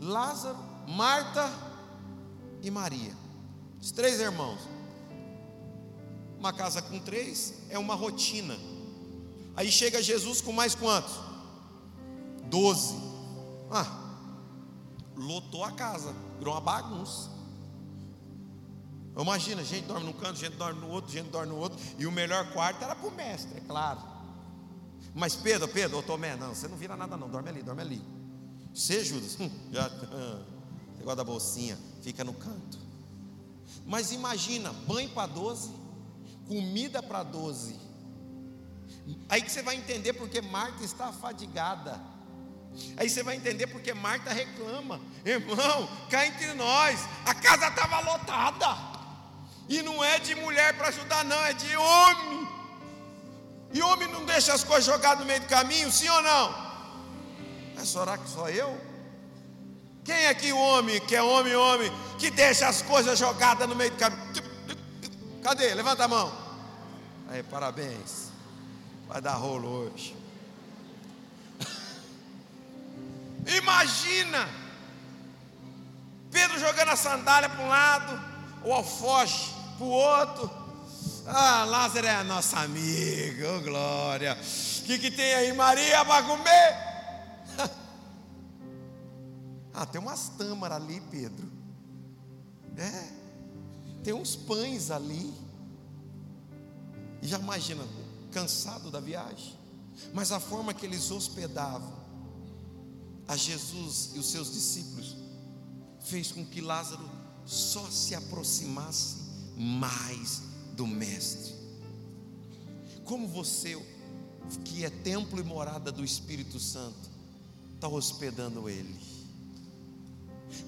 Lázaro 0.00 0.58
Marta 0.88 1.67
e 2.62 2.70
Maria. 2.70 3.14
Os 3.80 3.90
três 3.90 4.20
irmãos. 4.20 4.60
Uma 6.38 6.52
casa 6.52 6.80
com 6.80 6.98
três 6.98 7.54
é 7.68 7.78
uma 7.78 7.94
rotina. 7.94 8.56
Aí 9.56 9.70
chega 9.72 10.02
Jesus 10.02 10.40
com 10.40 10.52
mais 10.52 10.74
quantos? 10.74 11.12
Doze. 12.44 12.94
Ah, 13.70 14.16
lotou 15.16 15.64
a 15.64 15.72
casa, 15.72 16.14
virou 16.38 16.54
uma 16.54 16.60
bagunça. 16.60 17.30
Imagina, 19.20 19.64
gente 19.64 19.86
dorme 19.86 20.06
num 20.06 20.12
canto, 20.12 20.38
gente 20.38 20.56
dorme 20.56 20.80
no 20.80 20.88
outro, 20.88 21.10
gente 21.10 21.28
dorme 21.28 21.48
no 21.48 21.58
outro, 21.58 21.78
e 21.98 22.06
o 22.06 22.12
melhor 22.12 22.52
quarto 22.52 22.84
era 22.84 22.94
para 22.94 23.08
o 23.08 23.10
mestre, 23.10 23.58
é 23.58 23.60
claro. 23.60 24.00
Mas 25.12 25.34
Pedro, 25.34 25.66
Pedro, 25.66 25.98
ô 25.98 26.02
Tomé, 26.02 26.36
não, 26.36 26.54
você 26.54 26.68
não 26.68 26.76
vira 26.76 26.96
nada 26.96 27.16
não, 27.16 27.28
dorme 27.28 27.48
ali, 27.48 27.62
dorme 27.62 27.82
ali. 27.82 28.02
Você, 28.72 29.04
Judas, 29.04 29.36
hum, 29.40 29.50
já. 29.72 29.90
Negócio 30.98 31.16
da 31.16 31.24
bolsinha, 31.24 31.78
fica 32.02 32.24
no 32.24 32.34
canto. 32.34 32.78
Mas 33.86 34.12
imagina, 34.12 34.72
banho 34.86 35.08
para 35.10 35.26
12, 35.26 35.70
comida 36.46 37.02
para 37.02 37.22
12. 37.22 37.76
Aí 39.28 39.42
que 39.42 39.50
você 39.50 39.62
vai 39.62 39.76
entender 39.76 40.12
porque 40.12 40.40
Marta 40.40 40.84
está 40.84 41.06
afadigada. 41.06 42.00
Aí 42.96 43.08
você 43.08 43.22
vai 43.22 43.36
entender 43.36 43.66
porque 43.66 43.94
Marta 43.94 44.32
reclama. 44.32 45.00
Irmão, 45.24 45.88
cá 46.10 46.26
entre 46.26 46.52
nós, 46.54 47.00
a 47.24 47.34
casa 47.34 47.68
estava 47.68 48.00
lotada. 48.00 48.76
E 49.68 49.82
não 49.82 50.02
é 50.02 50.18
de 50.18 50.34
mulher 50.34 50.76
para 50.76 50.88
ajudar, 50.88 51.24
não, 51.24 51.40
é 51.44 51.52
de 51.52 51.76
homem. 51.76 52.48
E 53.72 53.82
homem 53.82 54.08
não 54.08 54.24
deixa 54.24 54.54
as 54.54 54.64
coisas 54.64 54.84
jogadas 54.84 55.20
no 55.20 55.26
meio 55.26 55.40
do 55.40 55.46
caminho, 55.46 55.92
sim 55.92 56.08
ou 56.08 56.22
não? 56.22 56.68
É 57.76 57.84
só 57.84 58.04
que 58.16 58.28
só 58.28 58.48
eu? 58.48 58.87
Quem 60.08 60.24
é 60.24 60.32
que 60.32 60.50
o 60.54 60.58
homem, 60.58 60.98
que 61.00 61.14
é 61.14 61.22
homem, 61.22 61.54
homem, 61.54 61.92
que 62.18 62.30
deixa 62.30 62.66
as 62.66 62.80
coisas 62.80 63.18
jogadas 63.18 63.68
no 63.68 63.76
meio 63.76 63.90
do 63.90 63.98
caminho? 63.98 64.22
Cadê? 65.42 65.74
Levanta 65.74 66.04
a 66.04 66.08
mão. 66.08 66.32
Aí, 67.28 67.42
parabéns. 67.42 68.30
Vai 69.06 69.20
dar 69.20 69.34
rolo 69.34 69.68
hoje. 69.68 70.16
Imagina 73.54 74.48
Pedro 76.32 76.58
jogando 76.58 76.88
a 76.88 76.96
sandália 76.96 77.50
para 77.50 77.62
um 77.62 77.68
lado, 77.68 78.22
o 78.64 78.72
alfoge 78.72 79.52
para 79.76 79.86
o 79.86 79.90
outro. 79.90 80.50
Ah, 81.26 81.66
Lázaro 81.66 82.06
é 82.06 82.14
a 82.14 82.24
nossa 82.24 82.60
amiga, 82.60 83.56
oh 83.58 83.60
glória. 83.60 84.32
O 84.32 84.84
que, 84.84 84.98
que 84.98 85.10
tem 85.10 85.34
aí, 85.34 85.52
Maria, 85.52 86.02
para 86.02 86.22
comer? 86.22 86.87
Ah, 89.80 89.86
tem 89.86 90.00
umas 90.00 90.30
tâmaras 90.30 90.82
ali, 90.82 91.00
Pedro. 91.08 91.48
É, 92.76 93.12
tem 94.02 94.12
uns 94.12 94.34
pães 94.34 94.90
ali. 94.90 95.32
E 97.22 97.28
já 97.28 97.38
imagina, 97.38 97.86
cansado 98.32 98.90
da 98.90 98.98
viagem. 98.98 99.56
Mas 100.12 100.32
a 100.32 100.40
forma 100.40 100.74
que 100.74 100.84
eles 100.84 101.08
hospedavam 101.12 101.92
a 103.28 103.36
Jesus 103.36 104.10
e 104.14 104.18
os 104.18 104.26
seus 104.26 104.52
discípulos 104.52 105.16
fez 106.00 106.32
com 106.32 106.44
que 106.44 106.60
Lázaro 106.60 107.08
só 107.46 107.88
se 107.88 108.16
aproximasse 108.16 109.18
mais 109.56 110.42
do 110.74 110.88
Mestre. 110.88 111.54
Como 113.04 113.28
você, 113.28 113.80
que 114.64 114.84
é 114.84 114.90
templo 114.90 115.38
e 115.38 115.44
morada 115.44 115.92
do 115.92 116.04
Espírito 116.04 116.58
Santo, 116.58 117.08
está 117.76 117.86
hospedando 117.86 118.68
Ele? 118.68 119.17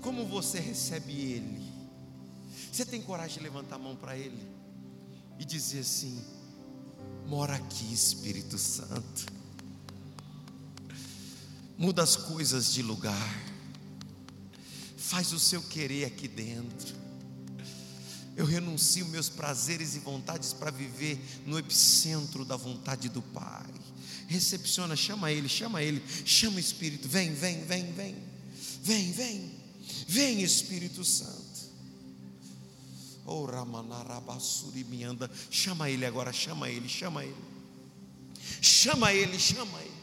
Como 0.00 0.26
você 0.26 0.58
recebe 0.58 1.12
Ele? 1.12 1.70
Você 2.72 2.84
tem 2.84 3.02
coragem 3.02 3.38
de 3.38 3.42
levantar 3.42 3.76
a 3.76 3.78
mão 3.78 3.96
para 3.96 4.16
Ele 4.16 4.48
e 5.38 5.44
dizer 5.44 5.80
assim: 5.80 6.22
mora 7.26 7.54
aqui, 7.54 7.92
Espírito 7.92 8.58
Santo, 8.58 9.26
muda 11.76 12.02
as 12.02 12.16
coisas 12.16 12.72
de 12.72 12.82
lugar, 12.82 13.40
faz 14.96 15.32
o 15.32 15.38
seu 15.38 15.62
querer 15.62 16.04
aqui 16.04 16.28
dentro. 16.28 17.00
Eu 18.36 18.46
renuncio 18.46 19.04
meus 19.06 19.28
prazeres 19.28 19.96
e 19.96 19.98
vontades 19.98 20.52
para 20.52 20.70
viver 20.70 21.20
no 21.44 21.58
epicentro 21.58 22.44
da 22.44 22.56
vontade 22.56 23.08
do 23.08 23.20
Pai. 23.20 23.66
Recepciona, 24.28 24.94
chama 24.94 25.30
Ele, 25.32 25.48
chama 25.48 25.82
Ele, 25.82 26.02
chama 26.24 26.56
o 26.56 26.60
Espírito, 26.60 27.08
vem, 27.08 27.34
vem, 27.34 27.64
vem, 27.64 27.92
vem, 27.92 28.16
vem, 28.82 29.12
vem, 29.12 29.49
vem 30.06 30.42
Espírito 30.42 31.04
Santo. 31.04 31.40
Oh, 33.26 33.46
anda, 35.04 35.30
chama 35.50 35.88
Ele 35.88 36.04
agora, 36.04 36.32
chama 36.32 36.68
Ele, 36.68 36.88
chama 36.88 37.24
Ele, 37.24 37.36
chama 38.60 39.12
Ele, 39.12 39.38
chama 39.38 39.80
Ele. 39.80 40.00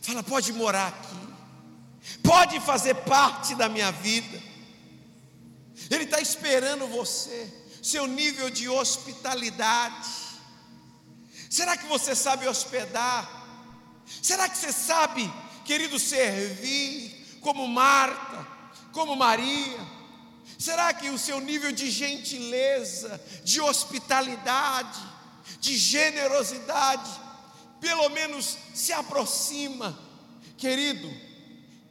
Fala, 0.00 0.22
pode 0.22 0.52
morar 0.52 0.88
aqui, 0.88 2.18
pode 2.22 2.58
fazer 2.60 2.94
parte 2.94 3.54
da 3.54 3.68
minha 3.68 3.90
vida. 3.90 4.42
Ele 5.90 6.04
está 6.04 6.20
esperando 6.20 6.86
você 6.86 7.52
seu 7.84 8.06
nível 8.06 8.48
de 8.48 8.66
hospitalidade. 8.66 10.08
Será 11.50 11.76
que 11.76 11.86
você 11.86 12.14
sabe 12.14 12.48
hospedar? 12.48 13.44
Será 14.22 14.48
que 14.48 14.56
você 14.56 14.72
sabe, 14.72 15.30
querido, 15.66 15.98
servir 15.98 17.38
como 17.42 17.68
Marta, 17.68 18.43
como 18.94 19.14
Maria? 19.16 19.78
Será 20.58 20.94
que 20.94 21.10
o 21.10 21.18
seu 21.18 21.40
nível 21.40 21.72
de 21.72 21.90
gentileza, 21.90 23.20
de 23.42 23.60
hospitalidade, 23.60 25.02
de 25.60 25.76
generosidade, 25.76 27.10
pelo 27.80 28.08
menos 28.10 28.56
se 28.72 28.92
aproxima, 28.92 29.98
querido? 30.56 31.12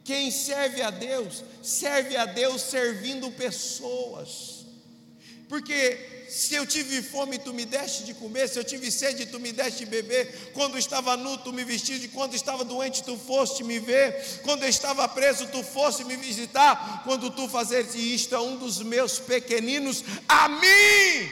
Quem 0.02 0.30
serve 0.30 0.82
a 0.82 0.90
Deus, 0.90 1.44
serve 1.62 2.16
a 2.16 2.26
Deus 2.26 2.62
servindo 2.62 3.30
pessoas. 3.30 4.63
Porque 5.54 6.26
se 6.28 6.56
eu 6.56 6.66
tive 6.66 7.00
fome, 7.00 7.38
tu 7.38 7.54
me 7.54 7.64
deste 7.64 8.02
de 8.02 8.12
comer, 8.12 8.48
se 8.48 8.58
eu 8.58 8.64
tive 8.64 8.90
sede, 8.90 9.24
tu 9.24 9.38
me 9.38 9.52
deste 9.52 9.84
de 9.84 9.86
beber, 9.86 10.50
quando 10.52 10.76
estava 10.76 11.16
nu, 11.16 11.38
tu 11.38 11.52
me 11.52 11.62
vestiste, 11.62 12.08
quando 12.08 12.34
estava 12.34 12.64
doente, 12.64 13.04
tu 13.04 13.16
foste 13.16 13.62
me 13.62 13.78
ver, 13.78 14.40
quando 14.42 14.64
eu 14.64 14.68
estava 14.68 15.06
preso, 15.06 15.46
tu 15.46 15.62
foste 15.62 16.02
me 16.02 16.16
visitar, 16.16 17.04
quando 17.04 17.30
tu 17.30 17.48
fazeste 17.48 17.98
isto 17.98 18.34
a 18.34 18.42
um 18.42 18.56
dos 18.56 18.82
meus 18.82 19.20
pequeninos, 19.20 20.02
a 20.28 20.48
mim 20.48 21.30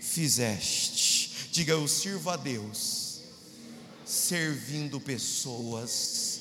fizeste. 0.00 1.50
Diga, 1.52 1.74
eu 1.74 1.86
sirvo 1.86 2.30
a 2.30 2.36
Deus, 2.36 3.20
servindo 4.06 4.98
pessoas 4.98 6.31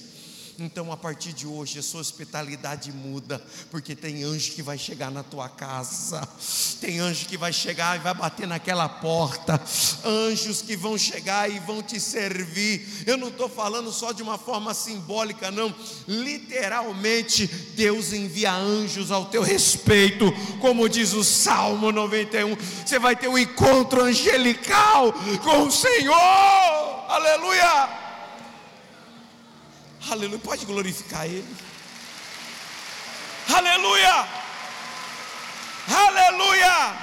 então, 0.60 0.92
a 0.92 0.98
partir 0.98 1.34
de 1.34 1.48
hoje, 1.48 1.80
a 1.80 1.84
sua 1.84 2.02
hospitalidade 2.02 2.92
muda, 2.92 3.42
porque 3.70 3.96
tem 3.96 4.24
anjo 4.24 4.52
que 4.52 4.62
vai 4.62 4.78
chegar 4.78 5.10
na 5.10 5.24
tua 5.24 5.50
casa, 5.50 6.28
tem 6.80 7.00
anjo 7.00 7.26
que 7.26 7.38
vai 7.38 7.52
chegar 7.52 7.98
e 7.98 8.00
vai 8.00 8.14
bater 8.14 8.48
naquela 8.48 8.88
porta, 8.88 9.62
anjos 10.04 10.62
que 10.62 10.76
vão 10.76 10.98
chegar 10.98 11.50
e 11.50 11.60
vão 11.60 11.82
te 11.82 12.00
servir. 12.00 13.04
Eu 13.06 13.18
não 13.18 13.30
estou 13.30 13.50
falando 13.50 13.92
só 13.92 14.12
de 14.12 14.22
uma 14.22 14.38
forma 14.38 14.74
simbólica, 14.74 15.52
não, 15.52 15.74
literalmente, 16.08 17.48
Deus 17.48 18.14
envia 18.14 18.54
anjos 18.54 19.12
ao 19.12 19.26
teu 19.26 19.42
respeito, 19.42 20.32
como 20.60 20.90
diz 20.90 21.14
o 21.14 21.24
Salmo 21.24 21.92
91. 21.92 22.56
Você 22.86 23.00
vai 23.00 23.16
ter 23.16 23.28
um 23.28 23.38
encontro 23.38 24.04
angelical 24.04 25.14
com 25.44 25.64
o 25.64 25.72
Senhor, 25.72 26.16
aleluia. 27.08 28.11
Aleluia. 30.10 30.40
Pode 30.40 30.66
glorificar 30.66 31.26
Ele. 31.26 31.56
Aleluia. 33.54 34.28
Aleluia. 35.88 36.98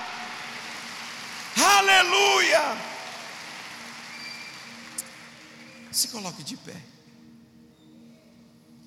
Aleluia. 1.56 2.76
Se 5.90 6.08
coloque 6.08 6.42
de 6.42 6.56
pé. 6.56 6.87